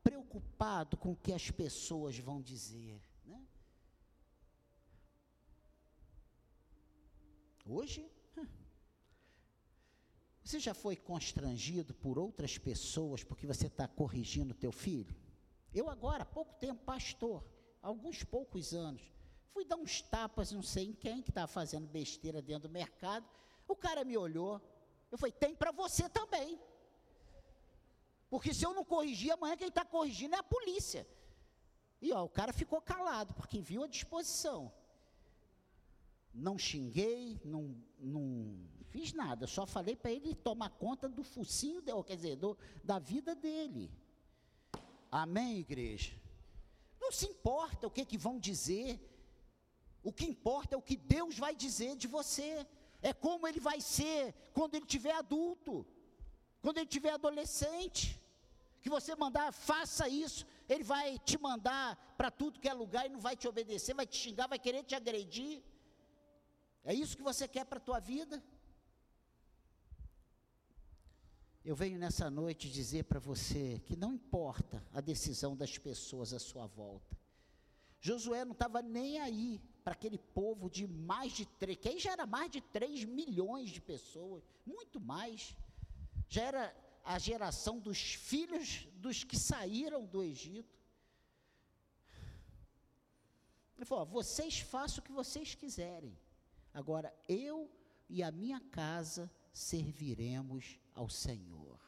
preocupado 0.00 0.96
com 0.96 1.10
o 1.10 1.16
que 1.16 1.32
as 1.32 1.50
pessoas 1.50 2.16
vão 2.18 2.40
dizer? 2.40 3.02
Hoje, 7.66 8.10
você 10.42 10.60
já 10.60 10.74
foi 10.74 10.96
constrangido 10.96 11.94
por 11.94 12.18
outras 12.18 12.58
pessoas 12.58 13.24
porque 13.24 13.46
você 13.46 13.68
está 13.68 13.88
corrigindo 13.88 14.52
teu 14.52 14.70
filho? 14.70 15.16
Eu 15.72 15.88
agora, 15.88 16.22
há 16.22 16.26
pouco 16.26 16.54
tempo, 16.56 16.84
pastor, 16.84 17.42
alguns 17.80 18.22
poucos 18.22 18.74
anos, 18.74 19.02
fui 19.48 19.64
dar 19.64 19.76
uns 19.76 20.02
tapas, 20.02 20.52
não 20.52 20.62
sei 20.62 20.88
em 20.88 20.92
quem, 20.92 21.22
que 21.22 21.30
estava 21.30 21.46
fazendo 21.46 21.86
besteira 21.86 22.42
dentro 22.42 22.68
do 22.68 22.72
mercado. 22.72 23.26
O 23.66 23.74
cara 23.74 24.04
me 24.04 24.16
olhou, 24.18 24.60
eu 25.10 25.16
falei, 25.16 25.32
tem 25.32 25.56
para 25.56 25.72
você 25.72 26.06
também. 26.10 26.60
Porque 28.28 28.52
se 28.52 28.66
eu 28.66 28.74
não 28.74 28.84
corrigir, 28.84 29.32
amanhã 29.32 29.56
quem 29.56 29.68
está 29.68 29.86
corrigindo 29.86 30.34
é 30.34 30.38
a 30.38 30.42
polícia. 30.42 31.08
E 32.02 32.12
ó, 32.12 32.22
o 32.22 32.28
cara 32.28 32.52
ficou 32.52 32.82
calado, 32.82 33.32
porque 33.32 33.62
viu 33.62 33.82
a 33.84 33.88
disposição 33.88 34.70
não 36.34 36.58
xinguei, 36.58 37.40
não, 37.44 37.74
não 37.98 38.56
fiz 38.90 39.12
nada, 39.12 39.46
só 39.46 39.66
falei 39.66 39.94
para 39.94 40.10
ele 40.10 40.34
tomar 40.34 40.70
conta 40.70 41.08
do 41.08 41.22
focinho, 41.22 41.80
de, 41.80 41.92
quer 42.02 42.16
dizer, 42.16 42.36
do, 42.36 42.56
da 42.82 42.98
vida 42.98 43.34
dele. 43.34 43.90
Amém, 45.10 45.58
igreja? 45.58 46.12
Não 47.00 47.12
se 47.12 47.26
importa 47.26 47.86
o 47.86 47.90
que, 47.90 48.04
que 48.04 48.18
vão 48.18 48.38
dizer, 48.38 49.00
o 50.02 50.12
que 50.12 50.24
importa 50.26 50.74
é 50.74 50.78
o 50.78 50.82
que 50.82 50.96
Deus 50.96 51.38
vai 51.38 51.54
dizer 51.54 51.96
de 51.96 52.08
você, 52.08 52.66
é 53.00 53.12
como 53.12 53.46
ele 53.46 53.60
vai 53.60 53.80
ser 53.80 54.34
quando 54.52 54.74
ele 54.74 54.86
tiver 54.86 55.12
adulto, 55.12 55.86
quando 56.60 56.78
ele 56.78 56.86
tiver 56.86 57.12
adolescente, 57.12 58.20
que 58.80 58.90
você 58.90 59.14
mandar, 59.14 59.52
faça 59.52 60.08
isso, 60.08 60.46
ele 60.68 60.84
vai 60.84 61.18
te 61.18 61.38
mandar 61.38 61.96
para 62.16 62.30
tudo 62.30 62.60
que 62.60 62.68
é 62.68 62.72
lugar 62.72 63.06
e 63.06 63.08
não 63.08 63.20
vai 63.20 63.36
te 63.36 63.46
obedecer, 63.46 63.94
vai 63.94 64.06
te 64.06 64.16
xingar, 64.16 64.46
vai 64.46 64.58
querer 64.58 64.82
te 64.82 64.94
agredir. 64.94 65.62
É 66.84 66.92
isso 66.92 67.16
que 67.16 67.22
você 67.22 67.48
quer 67.48 67.64
para 67.64 67.78
a 67.78 67.86
tua 67.88 67.98
vida? 67.98 68.42
Eu 71.64 71.74
venho 71.74 71.98
nessa 71.98 72.28
noite 72.28 72.70
dizer 72.70 73.04
para 73.04 73.18
você 73.18 73.80
que 73.86 73.96
não 73.96 74.12
importa 74.12 74.84
a 74.92 75.00
decisão 75.00 75.56
das 75.56 75.78
pessoas 75.78 76.34
à 76.34 76.38
sua 76.38 76.66
volta. 76.66 77.16
Josué 78.02 78.44
não 78.44 78.52
estava 78.52 78.82
nem 78.82 79.18
aí 79.18 79.58
para 79.82 79.94
aquele 79.94 80.18
povo 80.18 80.68
de 80.68 80.86
mais 80.86 81.32
de 81.32 81.46
três, 81.46 81.78
que 81.78 81.88
aí 81.88 81.98
já 81.98 82.12
era 82.12 82.26
mais 82.26 82.50
de 82.50 82.60
três 82.60 83.02
milhões 83.04 83.70
de 83.70 83.80
pessoas, 83.80 84.44
muito 84.66 85.00
mais. 85.00 85.56
Já 86.28 86.42
era 86.42 86.76
a 87.02 87.18
geração 87.18 87.78
dos 87.78 87.98
filhos 88.14 88.86
dos 88.96 89.24
que 89.24 89.38
saíram 89.38 90.04
do 90.04 90.22
Egito. 90.22 90.78
Ele 93.74 93.86
falou: 93.86 94.04
vocês 94.04 94.60
façam 94.60 94.98
o 94.98 95.02
que 95.02 95.12
vocês 95.12 95.54
quiserem. 95.54 96.14
Agora, 96.74 97.14
eu 97.28 97.70
e 98.08 98.20
a 98.20 98.32
minha 98.32 98.60
casa 98.60 99.30
serviremos 99.52 100.76
ao 100.92 101.08
Senhor. 101.08 101.78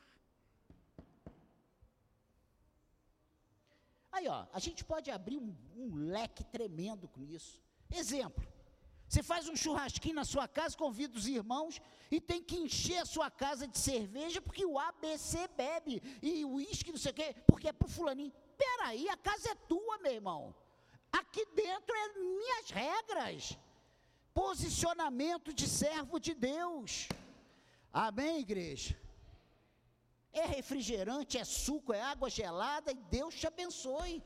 Aí, 4.13 4.29
ó, 4.29 4.47
a 4.53 4.61
gente 4.61 4.85
pode 4.85 5.11
abrir 5.11 5.39
um, 5.39 5.55
um 5.77 5.95
leque 5.97 6.45
tremendo 6.45 7.09
com 7.09 7.23
isso. 7.25 7.61
Exemplo: 7.91 8.47
você 9.09 9.23
faz 9.23 9.49
um 9.49 9.57
churrasquinho 9.57 10.15
na 10.15 10.25
sua 10.25 10.47
casa, 10.47 10.77
convida 10.77 11.19
os 11.19 11.27
irmãos 11.27 11.81
e 12.11 12.21
tem 12.21 12.41
que 12.43 12.57
encher 12.57 12.99
a 12.99 13.05
sua 13.05 13.29
casa 13.29 13.67
de 13.67 13.79
cerveja 13.79 14.41
porque 14.41 14.65
o 14.65 14.79
ABC 14.79 15.49
bebe 15.49 16.01
e 16.23 16.45
o 16.45 16.55
uísque, 16.55 16.93
não 16.93 16.99
sei 16.99 17.11
o 17.11 17.15
quê, 17.15 17.35
porque 17.47 17.69
é 17.69 17.73
para 17.73 17.87
o 17.87 17.91
fulaninho. 17.91 18.33
Peraí, 18.57 19.09
a 19.09 19.17
casa 19.17 19.51
é 19.51 19.55
tua, 19.55 19.99
meu 19.99 20.13
irmão. 20.13 20.55
Aqui 21.13 21.45
dentro 21.55 21.95
é 21.95 22.19
minhas 22.19 22.71
regras 22.71 23.59
posicionamento 24.41 25.51
de 25.59 25.67
servo 25.67 26.17
de 26.27 26.35
Deus. 26.35 27.09
Amém, 27.91 28.41
igreja? 28.41 28.95
É 30.31 30.45
refrigerante, 30.45 31.39
é 31.39 31.45
suco, 31.45 31.95
é 31.95 32.03
água 32.03 32.29
gelada 32.29 32.93
e 32.93 33.03
Deus 33.19 33.35
te 33.35 33.47
abençoe. 33.47 34.23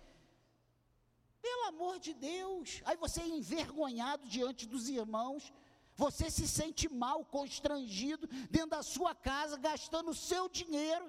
Pelo 1.41 1.65
amor 1.69 2.01
de 2.07 2.13
Deus. 2.13 2.83
Aí 2.85 2.97
você 2.97 3.21
é 3.21 3.29
envergonhado 3.29 4.27
diante 4.27 4.67
dos 4.67 4.89
irmãos. 4.89 5.53
Você 5.95 6.29
se 6.29 6.47
sente 6.49 6.89
mal, 6.89 7.25
constrangido 7.25 8.27
dentro 8.51 8.71
da 8.71 8.83
sua 8.83 9.15
casa, 9.15 9.57
gastando 9.57 10.11
o 10.11 10.21
seu 10.31 10.49
dinheiro, 10.49 11.07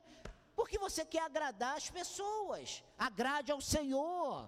porque 0.55 0.77
você 0.77 1.03
quer 1.03 1.23
agradar 1.23 1.75
as 1.75 1.89
pessoas. 1.89 2.83
Agrade 2.99 3.51
ao 3.51 3.61
Senhor. 3.61 4.47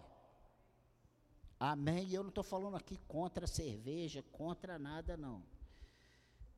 Amém? 1.65 2.09
E 2.09 2.13
eu 2.13 2.23
não 2.23 2.27
estou 2.27 2.43
falando 2.43 2.75
aqui 2.75 2.97
contra 3.07 3.45
a 3.45 3.47
cerveja, 3.47 4.21
contra 4.33 4.77
nada, 4.77 5.15
não. 5.15 5.41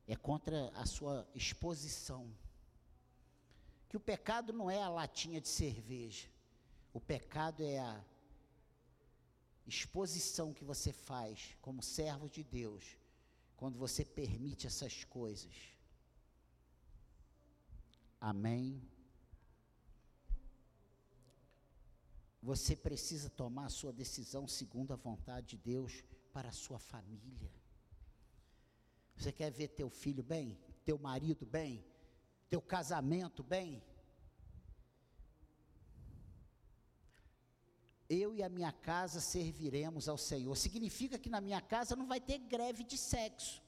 É 0.07 0.15
contra 0.15 0.69
a 0.69 0.83
sua 0.87 1.29
exposição. 1.35 2.27
Que 3.87 3.95
o 3.95 3.99
pecado 3.99 4.51
não 4.51 4.67
é 4.67 4.81
a 4.81 4.89
latinha 4.89 5.39
de 5.39 5.47
cerveja. 5.47 6.27
O 6.91 6.99
pecado 6.99 7.61
é 7.61 7.77
a 7.77 8.03
exposição 9.67 10.51
que 10.51 10.63
você 10.63 10.91
faz 10.91 11.55
como 11.61 11.83
servo 11.83 12.27
de 12.27 12.43
Deus, 12.43 12.97
quando 13.55 13.77
você 13.77 14.03
permite 14.03 14.65
essas 14.65 15.03
coisas. 15.03 15.53
Amém? 18.19 18.81
Você 22.45 22.75
precisa 22.75 23.27
tomar 23.27 23.65
a 23.65 23.69
sua 23.69 23.91
decisão 23.91 24.47
segundo 24.47 24.93
a 24.93 24.95
vontade 24.95 25.47
de 25.47 25.57
Deus 25.57 26.03
para 26.31 26.49
a 26.49 26.51
sua 26.51 26.77
família. 26.77 27.51
Você 29.15 29.31
quer 29.31 29.49
ver 29.49 29.69
teu 29.69 29.89
filho 29.89 30.21
bem, 30.21 30.55
teu 30.85 30.99
marido 30.99 31.43
bem, 31.43 31.83
teu 32.47 32.61
casamento 32.61 33.41
bem? 33.41 33.81
Eu 38.07 38.35
e 38.35 38.43
a 38.43 38.49
minha 38.57 38.71
casa 38.71 39.19
serviremos 39.19 40.07
ao 40.07 40.17
Senhor. 40.17 40.55
Significa 40.55 41.17
que 41.17 41.31
na 41.31 41.41
minha 41.41 41.61
casa 41.61 41.95
não 41.95 42.05
vai 42.05 42.21
ter 42.21 42.37
greve 42.37 42.83
de 42.83 42.95
sexo. 42.95 43.59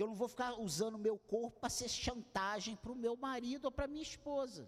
Que 0.00 0.04
eu 0.04 0.08
não 0.08 0.14
vou 0.14 0.28
ficar 0.28 0.54
usando 0.54 0.96
meu 0.96 1.18
corpo 1.18 1.60
para 1.60 1.68
ser 1.68 1.86
chantagem 1.86 2.74
para 2.74 2.90
o 2.90 2.96
meu 2.96 3.18
marido 3.18 3.66
ou 3.66 3.70
para 3.70 3.86
minha 3.86 4.02
esposa. 4.02 4.66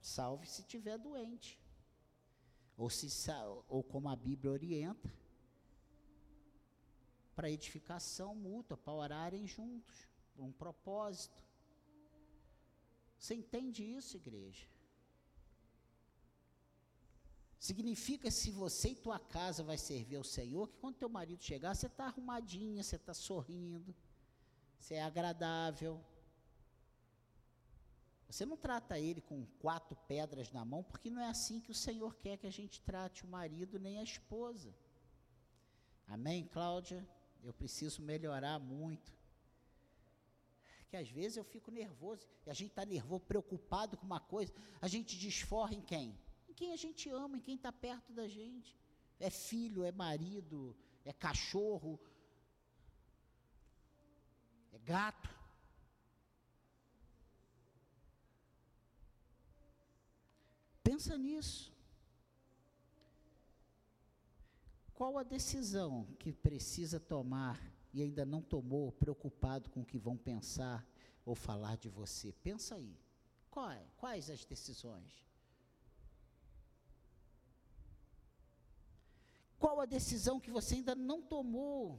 Salve 0.00 0.46
se 0.46 0.60
estiver 0.60 0.96
doente. 0.96 1.60
Ou, 2.76 2.88
se, 2.88 3.08
ou 3.68 3.82
como 3.82 4.08
a 4.08 4.14
Bíblia 4.14 4.52
orienta, 4.52 5.12
para 7.34 7.50
edificação 7.50 8.36
mútua, 8.36 8.76
para 8.76 8.92
orarem 8.92 9.48
juntos, 9.48 10.06
um 10.38 10.52
propósito. 10.52 11.42
Você 13.18 13.34
entende 13.34 13.82
isso, 13.82 14.16
igreja? 14.16 14.64
Significa 17.58 18.30
se 18.30 18.50
você 18.52 18.90
e 18.90 18.94
tua 18.94 19.18
casa 19.18 19.64
vai 19.64 19.76
servir 19.76 20.16
ao 20.16 20.24
Senhor, 20.24 20.68
que 20.68 20.78
quando 20.78 20.96
teu 20.96 21.08
marido 21.08 21.42
chegar, 21.42 21.74
você 21.74 21.86
está 21.86 22.06
arrumadinha, 22.06 22.82
você 22.82 22.96
está 22.96 23.12
sorrindo, 23.12 23.94
você 24.78 24.94
é 24.94 25.02
agradável. 25.02 26.00
Você 28.28 28.44
não 28.44 28.56
trata 28.56 28.98
ele 28.98 29.20
com 29.20 29.44
quatro 29.58 29.96
pedras 30.06 30.52
na 30.52 30.64
mão, 30.64 30.84
porque 30.84 31.10
não 31.10 31.20
é 31.20 31.28
assim 31.28 31.60
que 31.60 31.70
o 31.70 31.74
Senhor 31.74 32.14
quer 32.16 32.36
que 32.36 32.46
a 32.46 32.52
gente 32.52 32.80
trate 32.82 33.24
o 33.24 33.28
marido 33.28 33.78
nem 33.78 33.98
a 33.98 34.02
esposa. 34.02 34.72
Amém, 36.06 36.46
Cláudia? 36.46 37.06
Eu 37.42 37.52
preciso 37.52 38.02
melhorar 38.02 38.58
muito. 38.58 39.12
Que 40.88 40.96
às 40.96 41.08
vezes 41.08 41.38
eu 41.38 41.44
fico 41.44 41.70
nervoso, 41.70 42.26
e 42.46 42.50
a 42.50 42.54
gente 42.54 42.70
está 42.70 42.84
nervoso, 42.84 43.20
preocupado 43.24 43.96
com 43.96 44.06
uma 44.06 44.20
coisa, 44.20 44.52
a 44.80 44.86
gente 44.86 45.18
desforra 45.18 45.74
em 45.74 45.80
quem? 45.80 46.16
Em 46.58 46.60
quem 46.60 46.72
a 46.72 46.76
gente 46.76 47.08
ama, 47.08 47.36
em 47.38 47.40
quem 47.40 47.54
está 47.54 47.70
perto 47.70 48.12
da 48.12 48.26
gente. 48.26 48.76
É 49.20 49.30
filho, 49.30 49.84
é 49.84 49.92
marido, 49.92 50.76
é 51.04 51.12
cachorro, 51.12 52.00
é 54.72 54.78
gato. 54.80 55.30
Pensa 60.82 61.16
nisso. 61.16 61.72
Qual 64.92 65.16
a 65.16 65.22
decisão 65.22 66.08
que 66.18 66.32
precisa 66.32 66.98
tomar 66.98 67.56
e 67.94 68.02
ainda 68.02 68.26
não 68.26 68.42
tomou, 68.42 68.90
preocupado 68.90 69.70
com 69.70 69.82
o 69.82 69.86
que 69.86 69.96
vão 69.96 70.16
pensar 70.16 70.84
ou 71.24 71.36
falar 71.36 71.76
de 71.76 71.88
você? 71.88 72.32
Pensa 72.42 72.74
aí. 72.74 72.98
Quais, 73.48 73.88
quais 73.96 74.28
as 74.28 74.44
decisões? 74.44 75.27
Qual 79.58 79.80
a 79.80 79.86
decisão 79.86 80.38
que 80.40 80.50
você 80.50 80.76
ainda 80.76 80.94
não 80.94 81.20
tomou? 81.20 81.98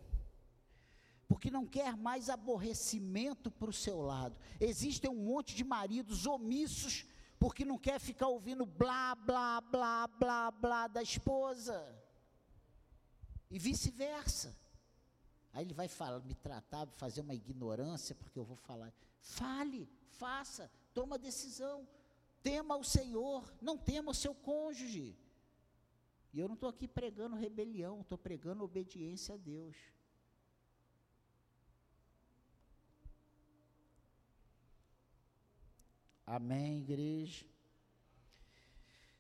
Porque 1.28 1.52
não 1.52 1.66
quer 1.66 1.96
mais 1.96 2.30
aborrecimento 2.30 3.52
para 3.52 3.70
o 3.70 3.74
seu 3.74 4.02
lado. 4.02 4.36
Existem 4.60 5.10
um 5.10 5.24
monte 5.24 5.56
de 5.56 5.64
maridos 5.64 6.26
omissos 6.26 7.06
porque 7.38 7.64
não 7.64 7.78
quer 7.78 8.00
ficar 8.00 8.28
ouvindo 8.28 8.66
blá, 8.66 9.16
blá, 9.16 9.62
blá, 9.62 10.08
blá, 10.08 10.52
blá 10.52 10.88
da 10.88 11.02
esposa 11.02 11.96
e 13.50 13.58
vice-versa. 13.58 14.56
Aí 15.54 15.66
ele 15.66 15.74
vai 15.74 15.88
falar, 15.88 16.20
me 16.20 16.36
tratar, 16.36 16.88
fazer 16.98 17.22
uma 17.22 17.34
ignorância, 17.34 18.14
porque 18.14 18.38
eu 18.38 18.44
vou 18.44 18.58
falar. 18.58 18.94
Fale, 19.20 19.90
faça, 20.12 20.70
toma 20.94 21.18
decisão. 21.18 21.88
Tema 22.44 22.78
o 22.78 22.84
Senhor, 22.84 23.52
não 23.62 23.78
tema 23.78 24.12
o 24.12 24.16
seu 24.16 24.34
cônjuge. 24.34 25.18
E 26.34 26.40
eu 26.40 26.48
não 26.48 26.56
estou 26.56 26.70
aqui 26.70 26.88
pregando 26.88 27.36
rebelião, 27.36 28.02
estou 28.02 28.18
pregando 28.18 28.64
obediência 28.64 29.36
a 29.36 29.38
Deus. 29.38 29.76
Amém, 36.26 36.80
igreja 36.80 37.46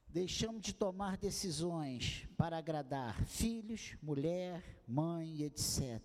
deixamos 0.10 0.62
de 0.64 0.74
tomar 0.74 1.18
decisões 1.18 2.28
para 2.36 2.58
agradar 2.58 3.24
filhos, 3.26 3.96
mulher, 4.02 4.84
mãe, 4.88 5.44
etc. 5.44 6.02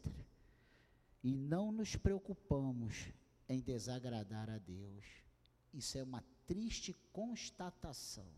E 1.22 1.34
não 1.34 1.72
nos 1.72 1.96
preocupamos 1.96 3.08
em 3.48 3.60
desagradar 3.60 4.50
a 4.50 4.58
Deus. 4.58 5.04
Isso 5.72 5.96
é 5.96 6.02
uma 6.02 6.22
triste 6.46 6.94
constatação. 7.12 8.30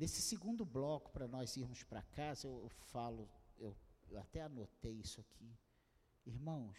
Nesse 0.00 0.22
segundo 0.22 0.64
bloco, 0.64 1.10
para 1.10 1.28
nós 1.28 1.58
irmos 1.58 1.82
para 1.82 2.00
casa, 2.00 2.46
eu, 2.46 2.62
eu 2.62 2.70
falo, 2.70 3.28
eu, 3.58 3.76
eu 4.08 4.18
até 4.18 4.40
anotei 4.40 4.94
isso 4.94 5.20
aqui. 5.20 5.54
Irmãos, 6.24 6.78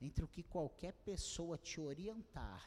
entre 0.00 0.24
o 0.24 0.28
que 0.28 0.42
qualquer 0.42 0.94
pessoa 0.94 1.58
te 1.58 1.78
orientar 1.78 2.64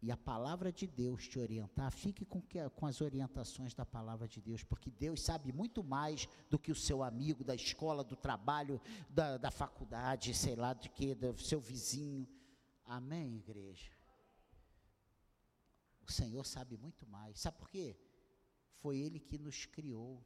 e 0.00 0.10
a 0.10 0.16
palavra 0.16 0.72
de 0.72 0.86
Deus 0.86 1.28
te 1.28 1.38
orientar, 1.38 1.92
fique 1.92 2.24
com, 2.24 2.40
que, 2.40 2.66
com 2.70 2.86
as 2.86 3.02
orientações 3.02 3.74
da 3.74 3.84
palavra 3.84 4.26
de 4.26 4.40
Deus, 4.40 4.64
porque 4.64 4.90
Deus 4.90 5.20
sabe 5.20 5.52
muito 5.52 5.84
mais 5.84 6.26
do 6.48 6.58
que 6.58 6.72
o 6.72 6.74
seu 6.74 7.02
amigo 7.02 7.44
da 7.44 7.54
escola, 7.54 8.02
do 8.02 8.16
trabalho, 8.16 8.80
da, 9.10 9.36
da 9.36 9.50
faculdade, 9.50 10.32
sei 10.32 10.56
lá 10.56 10.72
de 10.72 10.88
que, 10.88 11.14
do 11.14 11.38
seu 11.38 11.60
vizinho. 11.60 12.26
Amém, 12.86 13.36
igreja? 13.36 13.95
O 16.06 16.12
Senhor 16.12 16.44
sabe 16.44 16.76
muito 16.76 17.06
mais. 17.06 17.40
Sabe 17.40 17.58
por 17.58 17.68
quê? 17.68 17.96
Foi 18.76 18.98
Ele 18.98 19.18
que 19.18 19.38
nos 19.38 19.66
criou. 19.66 20.22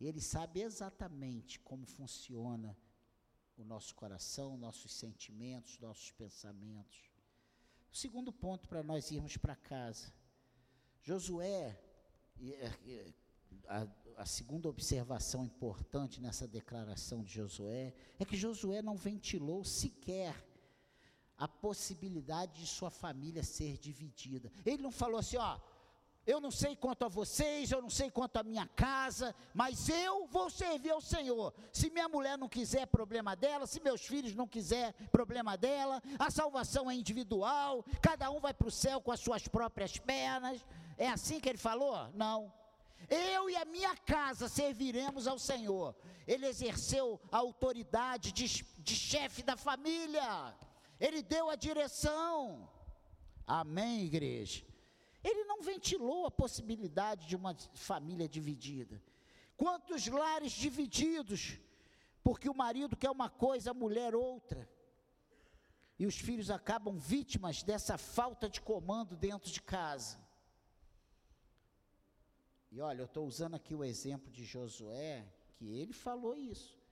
Ele 0.00 0.20
sabe 0.20 0.60
exatamente 0.60 1.58
como 1.60 1.86
funciona 1.86 2.76
o 3.56 3.64
nosso 3.64 3.94
coração, 3.94 4.56
nossos 4.56 4.92
sentimentos, 4.92 5.78
nossos 5.78 6.10
pensamentos. 6.10 7.10
O 7.90 7.96
segundo 7.96 8.32
ponto 8.32 8.68
para 8.68 8.82
nós 8.82 9.10
irmos 9.10 9.36
para 9.36 9.56
casa. 9.56 10.12
Josué, 11.02 11.80
é, 12.42 13.12
a, 13.68 13.86
a 14.16 14.26
segunda 14.26 14.68
observação 14.68 15.44
importante 15.44 16.20
nessa 16.20 16.46
declaração 16.46 17.22
de 17.22 17.32
Josué 17.32 17.94
é 18.18 18.24
que 18.24 18.36
Josué 18.36 18.82
não 18.82 18.96
ventilou 18.96 19.64
sequer 19.64 20.34
a 21.38 21.48
possibilidade 21.48 22.60
de 22.60 22.66
sua 22.66 22.90
família 22.90 23.42
ser 23.42 23.76
dividida. 23.78 24.50
Ele 24.64 24.82
não 24.82 24.90
falou 24.90 25.18
assim, 25.18 25.36
ó, 25.36 25.58
eu 26.26 26.40
não 26.40 26.50
sei 26.50 26.74
quanto 26.74 27.04
a 27.04 27.08
vocês, 27.08 27.70
eu 27.70 27.82
não 27.82 27.90
sei 27.90 28.10
quanto 28.10 28.38
a 28.38 28.42
minha 28.42 28.66
casa, 28.68 29.34
mas 29.52 29.88
eu 29.90 30.26
vou 30.26 30.48
servir 30.48 30.90
ao 30.90 31.00
Senhor. 31.00 31.52
Se 31.70 31.90
minha 31.90 32.08
mulher 32.08 32.38
não 32.38 32.48
quiser, 32.48 32.86
problema 32.86 33.36
dela. 33.36 33.66
Se 33.66 33.78
meus 33.80 34.00
filhos 34.00 34.34
não 34.34 34.48
quiser, 34.48 34.94
problema 35.12 35.56
dela. 35.56 36.02
A 36.18 36.30
salvação 36.30 36.90
é 36.90 36.94
individual. 36.94 37.84
Cada 38.00 38.30
um 38.30 38.40
vai 38.40 38.54
para 38.54 38.68
o 38.68 38.70
céu 38.70 39.02
com 39.02 39.12
as 39.12 39.20
suas 39.20 39.46
próprias 39.46 39.98
pernas. 39.98 40.64
É 40.96 41.08
assim 41.08 41.40
que 41.40 41.48
ele 41.48 41.58
falou? 41.58 42.08
Não. 42.14 42.50
Eu 43.10 43.50
e 43.50 43.56
a 43.56 43.66
minha 43.66 43.94
casa 43.94 44.48
serviremos 44.48 45.26
ao 45.26 45.38
Senhor. 45.38 45.94
Ele 46.26 46.46
exerceu 46.46 47.20
a 47.30 47.36
autoridade 47.36 48.32
de, 48.32 48.46
de 48.78 48.96
chefe 48.96 49.42
da 49.42 49.58
família. 49.58 50.56
Ele 51.00 51.22
deu 51.22 51.50
a 51.50 51.56
direção. 51.56 52.68
Amém, 53.46 54.04
igreja. 54.04 54.64
Ele 55.22 55.44
não 55.44 55.62
ventilou 55.62 56.26
a 56.26 56.30
possibilidade 56.30 57.26
de 57.26 57.34
uma 57.34 57.54
família 57.74 58.28
dividida. 58.28 59.02
Quantos 59.56 60.06
lares 60.06 60.52
divididos, 60.52 61.58
porque 62.22 62.48
o 62.48 62.54
marido 62.54 62.96
quer 62.96 63.10
uma 63.10 63.30
coisa, 63.30 63.70
a 63.70 63.74
mulher 63.74 64.14
outra. 64.14 64.68
E 65.98 66.06
os 66.06 66.18
filhos 66.18 66.50
acabam 66.50 66.96
vítimas 66.96 67.62
dessa 67.62 67.96
falta 67.96 68.48
de 68.48 68.60
comando 68.60 69.16
dentro 69.16 69.50
de 69.50 69.62
casa. 69.62 70.18
E 72.70 72.80
olha, 72.80 73.02
eu 73.02 73.06
estou 73.06 73.26
usando 73.26 73.54
aqui 73.54 73.74
o 73.74 73.84
exemplo 73.84 74.30
de 74.30 74.44
Josué, 74.44 75.24
que 75.54 75.64
ele 75.64 75.92
falou 75.92 76.36
isso. 76.36 76.83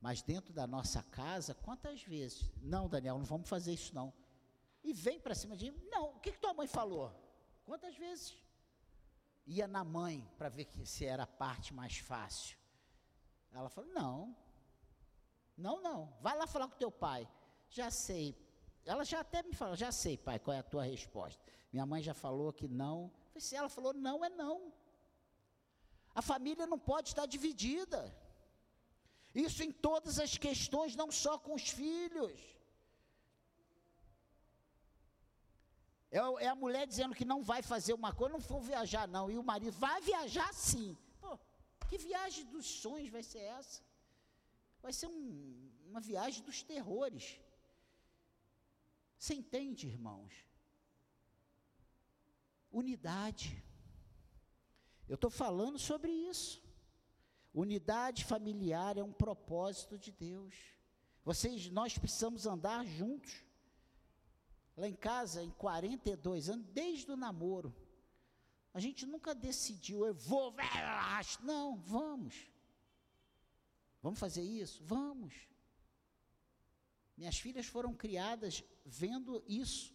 Mas 0.00 0.22
dentro 0.22 0.52
da 0.52 0.66
nossa 0.66 1.02
casa, 1.02 1.54
quantas 1.54 2.02
vezes? 2.02 2.50
Não, 2.62 2.88
Daniel, 2.88 3.18
não 3.18 3.24
vamos 3.24 3.48
fazer 3.48 3.72
isso 3.72 3.94
não. 3.94 4.12
E 4.84 4.92
vem 4.92 5.18
para 5.18 5.34
cima 5.34 5.56
de 5.56 5.70
mim, 5.70 5.88
não, 5.90 6.16
o 6.16 6.20
que, 6.20 6.32
que 6.32 6.38
tua 6.38 6.54
mãe 6.54 6.66
falou? 6.66 7.12
Quantas 7.64 7.96
vezes? 7.96 8.36
Ia 9.46 9.66
na 9.66 9.82
mãe 9.82 10.26
para 10.38 10.48
ver 10.48 10.68
se 10.84 11.04
era 11.04 11.24
a 11.24 11.26
parte 11.26 11.74
mais 11.74 11.98
fácil. 11.98 12.56
Ela 13.50 13.68
falou: 13.68 13.90
não, 13.92 14.36
não, 15.56 15.82
não, 15.82 16.12
vai 16.20 16.36
lá 16.36 16.46
falar 16.46 16.68
com 16.68 16.76
teu 16.76 16.90
pai. 16.90 17.28
Já 17.68 17.90
sei. 17.90 18.36
Ela 18.84 19.04
já 19.04 19.20
até 19.20 19.42
me 19.42 19.54
falou: 19.54 19.74
já 19.74 19.90
sei, 19.90 20.16
pai, 20.16 20.38
qual 20.38 20.54
é 20.54 20.60
a 20.60 20.62
tua 20.62 20.84
resposta. 20.84 21.42
Minha 21.72 21.84
mãe 21.84 22.02
já 22.02 22.14
falou 22.14 22.52
que 22.52 22.68
não. 22.68 23.10
Se 23.36 23.56
ela 23.56 23.68
falou 23.68 23.92
não, 23.92 24.24
é 24.24 24.28
não. 24.28 24.72
A 26.14 26.22
família 26.22 26.66
não 26.66 26.78
pode 26.78 27.08
estar 27.08 27.26
dividida. 27.26 28.14
Isso 29.34 29.62
em 29.62 29.70
todas 29.70 30.18
as 30.18 30.36
questões, 30.36 30.96
não 30.96 31.10
só 31.10 31.38
com 31.38 31.54
os 31.54 31.68
filhos. 31.68 32.38
É, 36.10 36.18
é, 36.44 36.48
a 36.48 36.54
mulher 36.54 36.86
dizendo 36.86 37.14
que 37.14 37.24
não 37.24 37.42
vai 37.42 37.62
fazer 37.62 37.92
uma 37.92 38.12
coisa, 38.14 38.32
não 38.32 38.40
for 38.40 38.60
viajar 38.60 39.06
não. 39.06 39.30
E 39.30 39.36
o 39.36 39.42
marido, 39.42 39.72
vai 39.72 40.00
viajar 40.00 40.52
sim. 40.54 40.96
Pô, 41.20 41.38
que 41.88 41.98
viagem 41.98 42.46
dos 42.46 42.66
sonhos 42.66 43.10
vai 43.10 43.22
ser 43.22 43.40
essa? 43.40 43.82
Vai 44.80 44.92
ser 44.92 45.06
um, 45.06 45.70
uma 45.86 46.00
viagem 46.00 46.42
dos 46.42 46.62
terrores. 46.62 47.38
Você 49.18 49.34
entende, 49.34 49.86
irmãos? 49.86 50.32
Unidade. 52.70 53.62
Eu 55.08 55.16
estou 55.16 55.30
falando 55.30 55.78
sobre 55.78 56.10
isso. 56.10 56.62
Unidade 57.52 58.24
familiar 58.24 58.96
é 58.96 59.02
um 59.02 59.12
propósito 59.12 59.98
de 59.98 60.12
Deus. 60.12 60.54
Vocês, 61.24 61.70
nós 61.70 61.96
precisamos 61.96 62.46
andar 62.46 62.84
juntos. 62.86 63.44
Lá 64.76 64.88
em 64.88 64.94
casa, 64.94 65.42
em 65.42 65.50
42 65.50 66.48
anos, 66.48 66.66
desde 66.68 67.10
o 67.10 67.16
namoro, 67.16 67.74
A 68.72 68.80
gente 68.80 69.04
nunca 69.06 69.34
decidiu, 69.34 70.06
eu 70.06 70.14
vou, 70.14 70.54
não, 71.42 71.76
vamos. 71.76 72.48
Vamos 74.00 74.20
fazer 74.20 74.42
isso? 74.42 74.82
Vamos. 74.84 75.34
Minhas 77.16 77.38
filhas 77.38 77.66
foram 77.66 77.92
criadas 77.92 78.62
vendo 78.84 79.42
isso. 79.48 79.92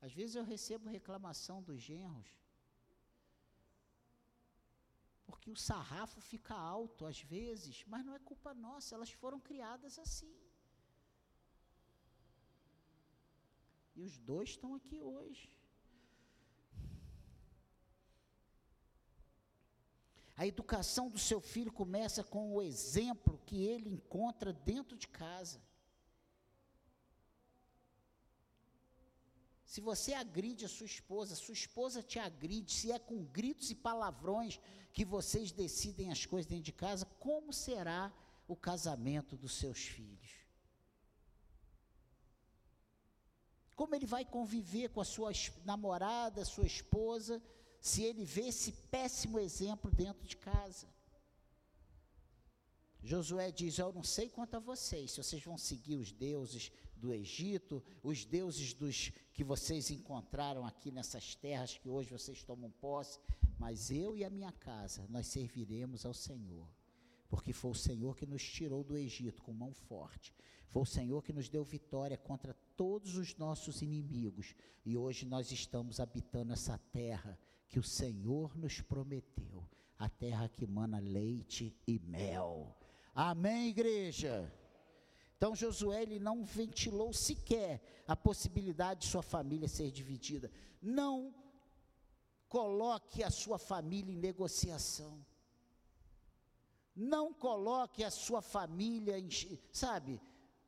Às 0.00 0.12
vezes 0.12 0.34
eu 0.36 0.44
recebo 0.44 0.88
reclamação 0.88 1.62
dos 1.62 1.80
genros, 1.80 2.28
porque 5.28 5.50
o 5.50 5.60
sarrafo 5.68 6.20
fica 6.32 6.54
alto 6.54 7.04
às 7.10 7.20
vezes, 7.20 7.84
mas 7.86 8.04
não 8.04 8.14
é 8.14 8.18
culpa 8.30 8.54
nossa, 8.54 8.94
elas 8.94 9.12
foram 9.22 9.38
criadas 9.48 9.98
assim. 9.98 10.34
E 13.94 14.02
os 14.08 14.16
dois 14.30 14.50
estão 14.50 14.74
aqui 14.74 15.00
hoje. 15.02 15.44
A 20.40 20.46
educação 20.46 21.06
do 21.10 21.18
seu 21.18 21.40
filho 21.40 21.72
começa 21.72 22.22
com 22.24 22.54
o 22.54 22.62
exemplo 22.62 23.42
que 23.44 23.64
ele 23.64 23.90
encontra 23.90 24.52
dentro 24.52 24.96
de 24.96 25.08
casa. 25.08 25.60
Se 29.68 29.82
você 29.82 30.14
agride 30.14 30.64
a 30.64 30.68
sua 30.68 30.86
esposa, 30.86 31.34
sua 31.34 31.52
esposa 31.52 32.02
te 32.02 32.18
agride, 32.18 32.72
se 32.72 32.90
é 32.90 32.98
com 32.98 33.22
gritos 33.22 33.70
e 33.70 33.74
palavrões 33.74 34.58
que 34.94 35.04
vocês 35.04 35.52
decidem 35.52 36.10
as 36.10 36.24
coisas 36.24 36.48
dentro 36.48 36.64
de 36.64 36.72
casa, 36.72 37.04
como 37.20 37.52
será 37.52 38.10
o 38.48 38.56
casamento 38.56 39.36
dos 39.36 39.52
seus 39.52 39.80
filhos? 39.80 40.30
Como 43.76 43.94
ele 43.94 44.06
vai 44.06 44.24
conviver 44.24 44.88
com 44.88 45.02
a 45.02 45.04
sua 45.04 45.32
namorada, 45.66 46.46
sua 46.46 46.64
esposa, 46.64 47.42
se 47.78 48.02
ele 48.02 48.24
vê 48.24 48.46
esse 48.48 48.72
péssimo 48.72 49.38
exemplo 49.38 49.90
dentro 49.90 50.26
de 50.26 50.38
casa? 50.38 50.88
Josué 53.02 53.52
diz: 53.52 53.78
Eu 53.78 53.92
não 53.92 54.02
sei 54.02 54.30
quanto 54.30 54.54
a 54.56 54.60
vocês, 54.60 55.10
se 55.10 55.22
vocês 55.22 55.44
vão 55.44 55.58
seguir 55.58 55.98
os 55.98 56.10
deuses 56.10 56.72
do 56.98 57.12
Egito, 57.12 57.82
os 58.02 58.24
deuses 58.24 58.74
dos 58.74 59.12
que 59.32 59.44
vocês 59.44 59.90
encontraram 59.90 60.66
aqui 60.66 60.90
nessas 60.90 61.34
terras 61.34 61.78
que 61.78 61.88
hoje 61.88 62.10
vocês 62.10 62.42
tomam 62.42 62.70
posse, 62.70 63.18
mas 63.58 63.90
eu 63.90 64.16
e 64.16 64.24
a 64.24 64.30
minha 64.30 64.52
casa, 64.52 65.06
nós 65.08 65.26
serviremos 65.26 66.04
ao 66.04 66.14
Senhor. 66.14 66.66
Porque 67.28 67.52
foi 67.52 67.70
o 67.70 67.74
Senhor 67.74 68.16
que 68.16 68.26
nos 68.26 68.42
tirou 68.42 68.82
do 68.82 68.96
Egito 68.96 69.42
com 69.42 69.52
mão 69.52 69.72
forte. 69.72 70.34
Foi 70.68 70.82
o 70.82 70.86
Senhor 70.86 71.22
que 71.22 71.32
nos 71.32 71.48
deu 71.48 71.64
vitória 71.64 72.16
contra 72.16 72.54
todos 72.76 73.16
os 73.16 73.36
nossos 73.36 73.82
inimigos. 73.82 74.54
E 74.84 74.96
hoje 74.96 75.26
nós 75.26 75.50
estamos 75.50 76.00
habitando 76.00 76.52
essa 76.52 76.78
terra 76.92 77.38
que 77.68 77.78
o 77.78 77.82
Senhor 77.82 78.56
nos 78.56 78.80
prometeu 78.80 79.66
a 79.98 80.08
terra 80.08 80.48
que 80.48 80.66
mana 80.66 81.00
leite 81.00 81.74
e 81.86 81.98
mel. 81.98 82.76
Amém, 83.14 83.68
igreja? 83.68 84.50
Então 85.38 85.54
Josué 85.54 86.02
ele 86.02 86.18
não 86.18 86.44
ventilou 86.44 87.12
sequer 87.12 87.80
a 88.08 88.16
possibilidade 88.16 89.02
de 89.02 89.06
sua 89.06 89.22
família 89.22 89.68
ser 89.68 89.92
dividida. 89.92 90.50
Não 90.82 91.32
coloque 92.48 93.22
a 93.22 93.30
sua 93.30 93.56
família 93.56 94.12
em 94.12 94.18
negociação. 94.18 95.24
Não 96.94 97.32
coloque 97.32 98.02
a 98.02 98.10
sua 98.10 98.42
família, 98.42 99.16
em, 99.16 99.28
sabe, 99.70 100.20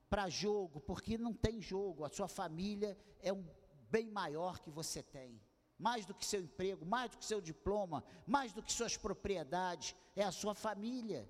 para 0.08 0.28
jogo, 0.28 0.78
porque 0.78 1.18
não 1.18 1.34
tem 1.34 1.60
jogo. 1.60 2.04
A 2.04 2.08
sua 2.08 2.28
família 2.28 2.96
é 3.20 3.32
um 3.32 3.44
bem 3.90 4.08
maior 4.08 4.60
que 4.60 4.70
você 4.70 5.02
tem. 5.02 5.42
Mais 5.76 6.06
do 6.06 6.14
que 6.14 6.24
seu 6.24 6.40
emprego, 6.40 6.86
mais 6.86 7.10
do 7.10 7.18
que 7.18 7.24
seu 7.24 7.40
diploma, 7.40 8.04
mais 8.24 8.52
do 8.52 8.62
que 8.62 8.72
suas 8.72 8.96
propriedades, 8.96 9.96
é 10.14 10.22
a 10.22 10.30
sua 10.30 10.54
família. 10.54 11.28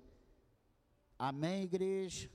Amém, 1.17 1.63
igreja? 1.63 2.29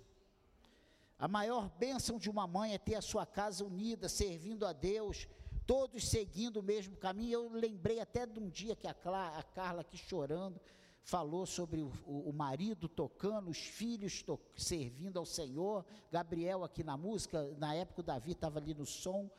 A 1.18 1.26
maior 1.26 1.70
bênção 1.78 2.18
de 2.18 2.28
uma 2.28 2.46
mãe 2.46 2.74
é 2.74 2.78
ter 2.78 2.94
a 2.94 3.00
sua 3.00 3.24
casa 3.24 3.64
unida, 3.64 4.08
servindo 4.08 4.66
a 4.66 4.72
Deus, 4.72 5.26
todos 5.66 6.08
seguindo 6.08 6.58
o 6.58 6.62
mesmo 6.62 6.94
caminho. 6.96 7.32
Eu 7.32 7.48
lembrei 7.48 8.00
até 8.00 8.26
de 8.26 8.38
um 8.38 8.50
dia 8.50 8.76
que 8.76 8.86
a, 8.86 8.94
a 9.38 9.42
Carla 9.42 9.80
aqui 9.80 9.96
chorando, 9.96 10.60
falou 11.06 11.46
sobre 11.46 11.80
o, 11.82 11.92
o, 12.04 12.30
o 12.30 12.32
marido 12.32 12.88
tocando, 12.88 13.48
os 13.48 13.58
filhos 13.58 14.22
to, 14.22 14.38
servindo 14.56 15.18
ao 15.18 15.24
Senhor, 15.24 15.86
Gabriel 16.10 16.64
aqui 16.64 16.82
na 16.82 16.96
música, 16.96 17.54
na 17.58 17.72
época 17.74 18.00
o 18.00 18.04
Davi 18.04 18.32
estava 18.32 18.58
ali 18.58 18.74
no 18.74 18.84
som. 18.84 19.30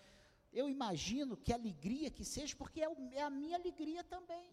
Eu 0.52 0.70
imagino 0.70 1.38
que 1.38 1.54
alegria 1.54 2.10
que 2.10 2.24
seja, 2.24 2.56
porque 2.56 2.82
é, 2.82 2.90
o, 2.90 2.96
é 3.12 3.22
a 3.22 3.30
minha 3.30 3.58
alegria 3.58 4.04
também. 4.04 4.50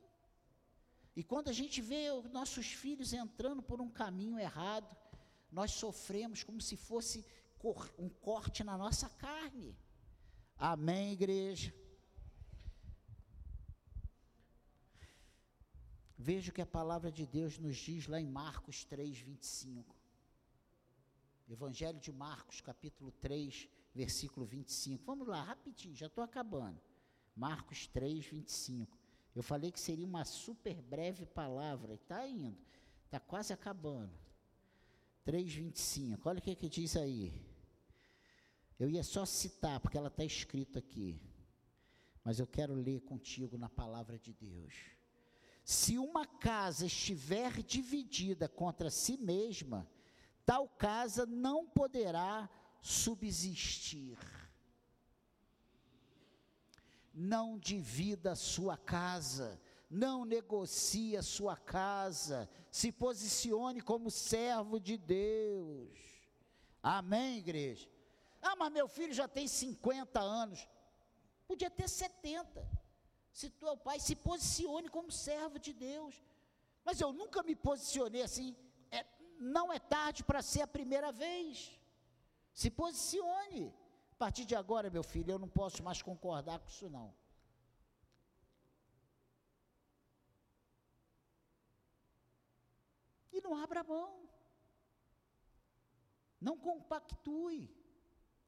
E 1.17 1.23
quando 1.23 1.49
a 1.49 1.53
gente 1.53 1.81
vê 1.81 2.11
os 2.11 2.29
nossos 2.31 2.67
filhos 2.67 3.13
entrando 3.13 3.63
por 3.63 3.81
um 3.81 3.89
caminho 3.89 4.39
errado, 4.39 4.95
nós 5.55 5.71
sofremos 5.71 6.43
como 6.43 6.61
se 6.61 6.77
fosse 6.77 7.25
um 7.97 8.09
corte 8.09 8.65
na 8.65 8.77
nossa 8.77 9.09
carne. 9.09 9.75
Amém, 10.59 11.13
igreja? 11.13 11.73
Veja 16.19 16.51
o 16.51 16.55
que 16.55 16.61
a 16.61 16.67
palavra 16.67 17.11
de 17.11 17.25
Deus 17.25 17.57
nos 17.57 17.77
diz 17.77 18.09
lá 18.09 18.21
em 18.21 18.27
Marcos 18.27 18.85
3, 18.85 19.21
25. 19.21 19.95
Evangelho 21.49 22.01
de 22.01 22.11
Marcos, 22.11 22.61
capítulo 22.61 23.13
3, 23.13 23.69
versículo 23.95 24.45
25. 24.45 25.05
Vamos 25.05 25.29
lá, 25.29 25.41
rapidinho, 25.41 25.95
já 25.95 26.07
estou 26.07 26.25
acabando. 26.25 26.81
Marcos 27.37 27.87
3, 27.87 28.27
25. 28.27 28.99
Eu 29.37 29.43
falei 29.43 29.71
que 29.71 29.81
seria 29.81 30.07
uma 30.07 30.25
super 30.25 30.83
breve 30.83 31.25
palavra, 31.27 31.95
está 31.95 32.27
indo, 32.27 32.59
está 33.05 33.21
quase 33.21 33.53
acabando. 33.53 34.24
3,25. 35.27 36.21
Olha 36.25 36.39
o 36.39 36.43
que, 36.43 36.55
que 36.55 36.69
diz 36.69 36.97
aí. 36.97 37.33
Eu 38.79 38.91
ia 38.91 39.03
só 39.03 39.25
citar, 39.25 39.81
porque 39.81 39.97
ela 39.97 40.09
está 40.09 40.25
escrito 40.25 40.79
aqui. 40.79 41.21
Mas 42.23 42.39
eu 42.39 42.47
quero 42.47 42.75
ler 42.75 43.01
contigo 43.03 43.57
na 43.57 43.69
palavra 43.69 44.19
de 44.19 44.33
Deus. 44.33 44.75
Se 45.65 45.99
uma 45.99 46.27
casa 46.27 46.87
estiver 46.87 47.63
dividida 47.63 48.49
contra 48.49 48.91
si 48.91 49.17
mesma, 49.17 49.89
tal 50.45 50.69
casa 50.69 51.25
não 51.25 51.67
poderá 51.67 52.51
subsistir. 52.81 54.19
Não 57.15 57.59
divida 57.59 58.33
a 58.33 58.37
sua 58.37 58.77
casa 58.77 59.59
não 59.95 60.25
negocie 60.25 61.17
a 61.17 61.23
sua 61.23 61.57
casa, 61.57 62.51
se 62.69 62.91
posicione 62.91 63.81
como 63.81 64.11
servo 64.11 64.81
de 64.81 64.97
Deus. 64.99 65.97
Amém, 66.83 67.39
igreja? 67.39 67.89
Ah, 68.43 68.57
mas 68.57 68.73
meu 68.73 68.89
filho 68.89 69.15
já 69.15 69.29
tem 69.29 69.47
50 69.47 70.21
anos. 70.21 70.69
Podia 71.47 71.71
ter 71.71 71.89
70. 71.89 72.69
Se 73.31 73.49
tu 73.49 73.67
é 73.69 73.71
o 73.71 73.77
pai, 73.77 74.01
se 74.01 74.17
posicione 74.17 74.89
como 74.89 75.13
servo 75.13 75.59
de 75.59 75.73
Deus. 75.73 76.21
Mas 76.85 77.01
eu 77.01 77.13
nunca 77.13 77.43
me 77.45 77.55
posicionei 77.55 78.23
assim. 78.23 78.57
É, 78.91 79.07
não 79.39 79.73
é 79.73 79.79
tarde 79.79 80.25
para 80.25 80.43
ser 80.43 80.63
a 80.63 80.67
primeira 80.67 81.13
vez. 81.13 81.79
Se 82.53 82.69
posicione. 82.69 83.73
A 84.11 84.17
partir 84.17 84.45
de 84.45 84.57
agora, 84.57 84.91
meu 84.91 85.03
filho, 85.03 85.31
eu 85.31 85.39
não 85.39 85.49
posso 85.49 85.83
mais 85.83 86.03
concordar 86.03 86.59
com 86.59 86.69
isso 86.69 86.91
não. 86.91 87.15
e 93.34 93.34
não 93.45 93.55
abra 93.65 93.85
mão. 93.85 94.29
Não 96.41 96.57
compactue. 96.59 97.71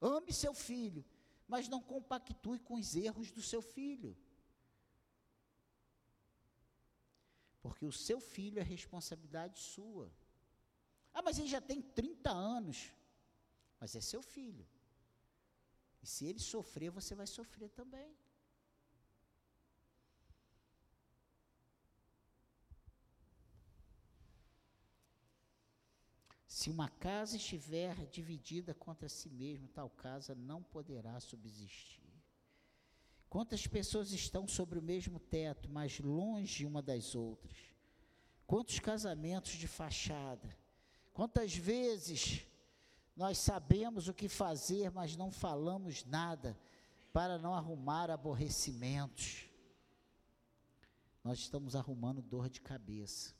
Ame 0.01 0.31
seu 0.31 0.53
filho, 0.53 1.03
mas 1.47 1.67
não 1.67 1.81
compactue 1.81 2.59
com 2.59 2.75
os 2.75 2.95
erros 2.95 3.31
do 3.31 3.41
seu 3.41 3.61
filho. 3.61 4.15
Porque 7.61 7.85
o 7.85 7.91
seu 7.91 8.19
filho 8.19 8.59
é 8.59 8.63
responsabilidade 8.63 9.59
sua. 9.59 10.11
Ah, 11.13 11.21
mas 11.21 11.39
ele 11.39 11.47
já 11.47 11.59
tem 11.59 11.81
30 11.81 12.31
anos. 12.31 12.93
Mas 13.79 13.95
é 13.95 14.01
seu 14.01 14.21
filho. 14.21 14.65
E 16.01 16.07
se 16.07 16.25
ele 16.25 16.39
sofrer, 16.39 16.89
você 16.91 17.15
vai 17.15 17.27
sofrer 17.27 17.69
também. 17.69 18.15
Se 26.57 26.71
uma 26.71 26.89
casa 26.89 27.37
estiver 27.37 28.07
dividida 28.07 28.73
contra 28.73 29.07
si 29.07 29.29
mesma, 29.29 29.69
tal 29.75 29.91
casa 29.91 30.33
não 30.33 30.63
poderá 30.63 31.19
subsistir. 31.19 32.01
Quantas 33.29 33.67
pessoas 33.67 34.11
estão 34.11 34.47
sobre 34.47 34.79
o 34.79 34.81
mesmo 34.81 35.19
teto, 35.19 35.69
mas 35.69 35.99
longe 35.99 36.65
uma 36.65 36.81
das 36.81 37.13
outras? 37.13 37.55
Quantos 38.47 38.79
casamentos 38.79 39.51
de 39.51 39.67
fachada? 39.67 40.57
Quantas 41.13 41.55
vezes 41.55 42.41
nós 43.15 43.37
sabemos 43.37 44.07
o 44.07 44.13
que 44.13 44.27
fazer, 44.27 44.89
mas 44.89 45.15
não 45.15 45.29
falamos 45.29 46.03
nada 46.05 46.57
para 47.13 47.37
não 47.37 47.53
arrumar 47.53 48.09
aborrecimentos? 48.09 49.45
nós 51.23 51.37
estamos 51.37 51.75
arrumando 51.75 52.19
dor 52.19 52.49
de 52.49 52.61
cabeça. 52.61 53.35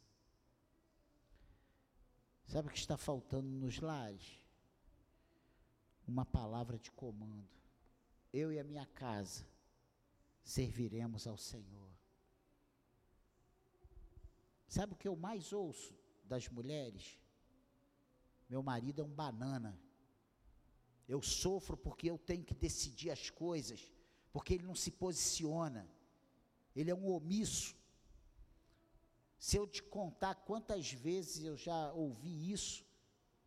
Sabe 2.48 2.70
o 2.70 2.72
que 2.72 2.80
está 2.80 2.98
faltando 2.98 3.50
nos 3.50 3.80
lares? 3.82 4.40
Uma 6.08 6.26
palavra 6.26 6.80
de 6.80 6.90
comando. 6.92 7.50
Eu 8.32 8.54
e 8.54 8.58
a 8.58 8.64
minha 8.64 8.86
casa 8.86 9.46
serviremos 10.42 11.28
ao 11.28 11.38
Senhor. 11.38 11.92
Sabe 14.66 14.94
o 14.94 14.96
que 14.96 15.08
eu 15.08 15.16
mais 15.16 15.52
ouço 15.52 15.94
das 16.24 16.48
mulheres? 16.48 17.20
Meu 18.50 18.64
marido 18.64 19.02
é 19.02 19.04
um 19.04 19.14
banana. 19.14 19.78
Eu 21.06 21.22
sofro 21.22 21.76
porque 21.76 22.10
eu 22.10 22.18
tenho 22.18 22.46
que 22.46 22.56
decidir 22.56 23.12
as 23.12 23.30
coisas, 23.30 23.92
porque 24.32 24.54
ele 24.54 24.64
não 24.64 24.76
se 24.76 24.92
posiciona. 24.92 25.86
Ele 26.74 26.92
é 26.92 26.96
um 26.96 27.10
omisso. 27.10 27.76
Se 29.48 29.56
eu 29.56 29.66
te 29.66 29.82
contar 29.82 30.36
quantas 30.36 30.92
vezes 30.92 31.46
eu 31.46 31.56
já 31.56 31.94
ouvi 31.94 32.52
isso 32.52 32.86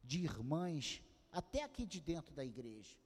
de 0.03 0.21
irmãs, 0.21 1.03
até 1.31 1.63
aqui 1.63 1.85
de 1.85 2.01
dentro 2.01 2.35
da 2.35 2.43
igreja. 2.43 2.97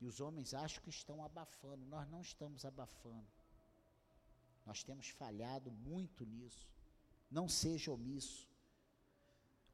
E 0.00 0.06
os 0.06 0.18
homens 0.18 0.54
acham 0.54 0.82
que 0.82 0.88
estão 0.88 1.22
abafando, 1.22 1.84
nós 1.84 2.08
não 2.08 2.22
estamos 2.22 2.64
abafando. 2.64 3.28
Nós 4.64 4.82
temos 4.82 5.10
falhado 5.10 5.70
muito 5.70 6.24
nisso. 6.24 6.66
Não 7.30 7.46
seja 7.46 7.92
omisso. 7.92 8.48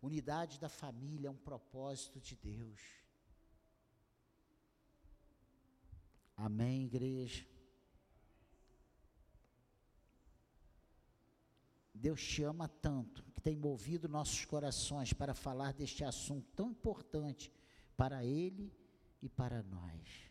Unidade 0.03 0.59
da 0.59 0.68
família 0.68 1.28
é 1.28 1.30
um 1.30 1.37
propósito 1.37 2.20
de 2.20 2.35
Deus. 2.35 2.80
Amém, 6.37 6.87
igreja? 6.87 7.54
Deus 12.05 12.23
te 12.23 12.43
ama 12.43 12.69
tanto, 12.69 13.25
que 13.33 13.41
tem 13.41 13.57
movido 13.57 14.11
nossos 14.11 14.45
corações 14.45 15.15
para 15.15 15.33
falar 15.33 15.73
deste 15.73 16.05
assunto 16.05 16.47
tão 16.55 16.71
importante 16.71 17.51
para 17.97 18.23
Ele 18.23 18.71
e 19.23 19.29
para 19.31 19.63
nós. 19.63 20.31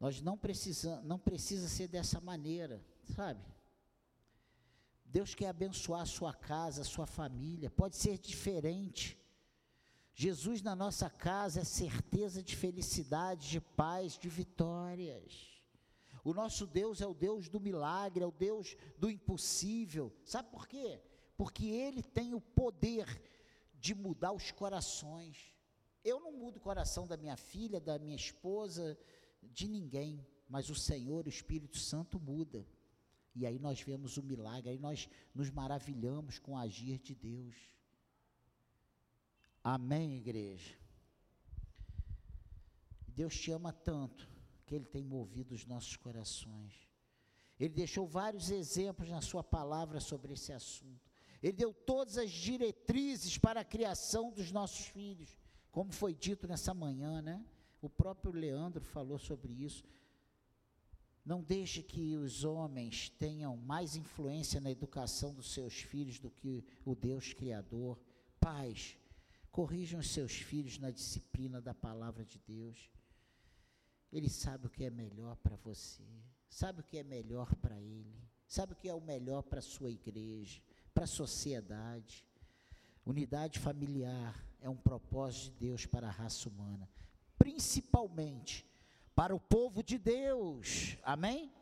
Nós 0.00 0.22
não 0.22 0.38
precisamos, 0.38 1.04
não 1.04 1.18
precisa 1.18 1.68
ser 1.68 1.88
dessa 1.88 2.22
maneira, 2.22 2.82
sabe? 3.14 3.44
Deus 5.04 5.34
quer 5.34 5.48
abençoar 5.48 6.00
a 6.00 6.06
sua 6.06 6.32
casa, 6.32 6.80
a 6.80 6.86
sua 6.86 7.06
família, 7.06 7.68
pode 7.68 7.96
ser 7.96 8.16
diferente. 8.16 9.22
Jesus 10.14 10.62
na 10.62 10.74
nossa 10.74 11.10
casa 11.10 11.60
é 11.60 11.64
certeza 11.64 12.42
de 12.42 12.56
felicidade, 12.56 13.50
de 13.50 13.60
paz, 13.60 14.16
de 14.16 14.30
vitórias. 14.30 15.53
O 16.24 16.32
nosso 16.32 16.66
Deus 16.66 17.02
é 17.02 17.06
o 17.06 17.12
Deus 17.12 17.50
do 17.50 17.60
milagre, 17.60 18.24
é 18.24 18.26
o 18.26 18.32
Deus 18.32 18.74
do 18.98 19.10
impossível. 19.10 20.10
Sabe 20.24 20.50
por 20.50 20.66
quê? 20.66 21.02
Porque 21.36 21.66
Ele 21.66 22.02
tem 22.02 22.32
o 22.32 22.40
poder 22.40 23.06
de 23.74 23.94
mudar 23.94 24.32
os 24.32 24.50
corações. 24.50 25.54
Eu 26.02 26.18
não 26.20 26.32
mudo 26.32 26.56
o 26.56 26.60
coração 26.60 27.06
da 27.06 27.18
minha 27.18 27.36
filha, 27.36 27.78
da 27.78 27.98
minha 27.98 28.16
esposa, 28.16 28.98
de 29.42 29.68
ninguém, 29.68 30.26
mas 30.48 30.70
o 30.70 30.74
Senhor, 30.74 31.26
o 31.26 31.28
Espírito 31.28 31.78
Santo, 31.78 32.18
muda. 32.18 32.66
E 33.34 33.44
aí 33.46 33.58
nós 33.58 33.82
vemos 33.82 34.16
o 34.16 34.22
milagre, 34.22 34.70
aí 34.70 34.78
nós 34.78 35.10
nos 35.34 35.50
maravilhamos 35.50 36.38
com 36.38 36.52
o 36.52 36.56
agir 36.56 36.98
de 37.00 37.14
Deus. 37.14 37.54
Amém, 39.62 40.16
igreja? 40.16 40.74
Deus 43.08 43.38
te 43.38 43.50
ama 43.50 43.72
tanto 43.72 44.33
que 44.64 44.74
Ele 44.74 44.84
tem 44.84 45.04
movido 45.04 45.54
os 45.54 45.66
nossos 45.66 45.96
corações. 45.96 46.88
Ele 47.58 47.72
deixou 47.72 48.06
vários 48.06 48.50
exemplos 48.50 49.08
na 49.08 49.20
Sua 49.20 49.42
palavra 49.42 50.00
sobre 50.00 50.32
esse 50.32 50.52
assunto. 50.52 51.10
Ele 51.42 51.52
deu 51.52 51.72
todas 51.72 52.16
as 52.16 52.30
diretrizes 52.30 53.36
para 53.38 53.60
a 53.60 53.64
criação 53.64 54.32
dos 54.32 54.50
nossos 54.50 54.86
filhos, 54.86 55.36
como 55.70 55.92
foi 55.92 56.14
dito 56.14 56.48
nessa 56.48 56.72
manhã, 56.72 57.20
né? 57.20 57.44
O 57.82 57.88
próprio 57.90 58.32
Leandro 58.32 58.82
falou 58.82 59.18
sobre 59.18 59.52
isso. 59.52 59.84
Não 61.24 61.42
deixe 61.42 61.82
que 61.82 62.16
os 62.16 62.44
homens 62.44 63.08
tenham 63.08 63.56
mais 63.56 63.96
influência 63.96 64.60
na 64.60 64.70
educação 64.70 65.34
dos 65.34 65.52
seus 65.52 65.74
filhos 65.74 66.18
do 66.18 66.30
que 66.30 66.64
o 66.84 66.94
Deus 66.94 67.32
Criador. 67.32 67.98
Pais, 68.40 68.96
corrijam 69.50 70.00
os 70.00 70.10
seus 70.10 70.32
filhos 70.32 70.78
na 70.78 70.90
disciplina 70.90 71.60
da 71.60 71.72
palavra 71.72 72.24
de 72.24 72.38
Deus. 72.38 72.90
Ele 74.14 74.30
sabe 74.30 74.66
o 74.66 74.70
que 74.70 74.84
é 74.84 74.90
melhor 74.90 75.36
para 75.36 75.56
você, 75.56 76.02
sabe 76.48 76.80
o 76.80 76.84
que 76.84 76.96
é 76.96 77.02
melhor 77.02 77.54
para 77.56 77.78
ele, 77.78 78.26
sabe 78.46 78.72
o 78.72 78.76
que 78.76 78.88
é 78.88 78.94
o 78.94 79.00
melhor 79.00 79.42
para 79.42 79.58
a 79.58 79.62
sua 79.62 79.90
igreja, 79.90 80.62
para 80.94 81.04
a 81.04 81.08
sociedade. 81.08 82.24
Unidade 83.04 83.58
familiar 83.58 84.34
é 84.60 84.70
um 84.70 84.76
propósito 84.76 85.52
de 85.52 85.66
Deus 85.66 85.84
para 85.84 86.06
a 86.06 86.10
raça 86.10 86.48
humana 86.48 86.88
principalmente 87.38 88.66
para 89.14 89.34
o 89.34 89.40
povo 89.40 89.82
de 89.82 89.98
Deus. 89.98 90.96
Amém? 91.02 91.52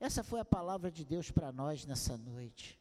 Essa 0.00 0.22
foi 0.22 0.40
a 0.40 0.44
palavra 0.44 0.90
de 0.90 1.04
Deus 1.04 1.30
para 1.30 1.52
nós 1.52 1.84
nessa 1.84 2.16
noite. 2.16 2.80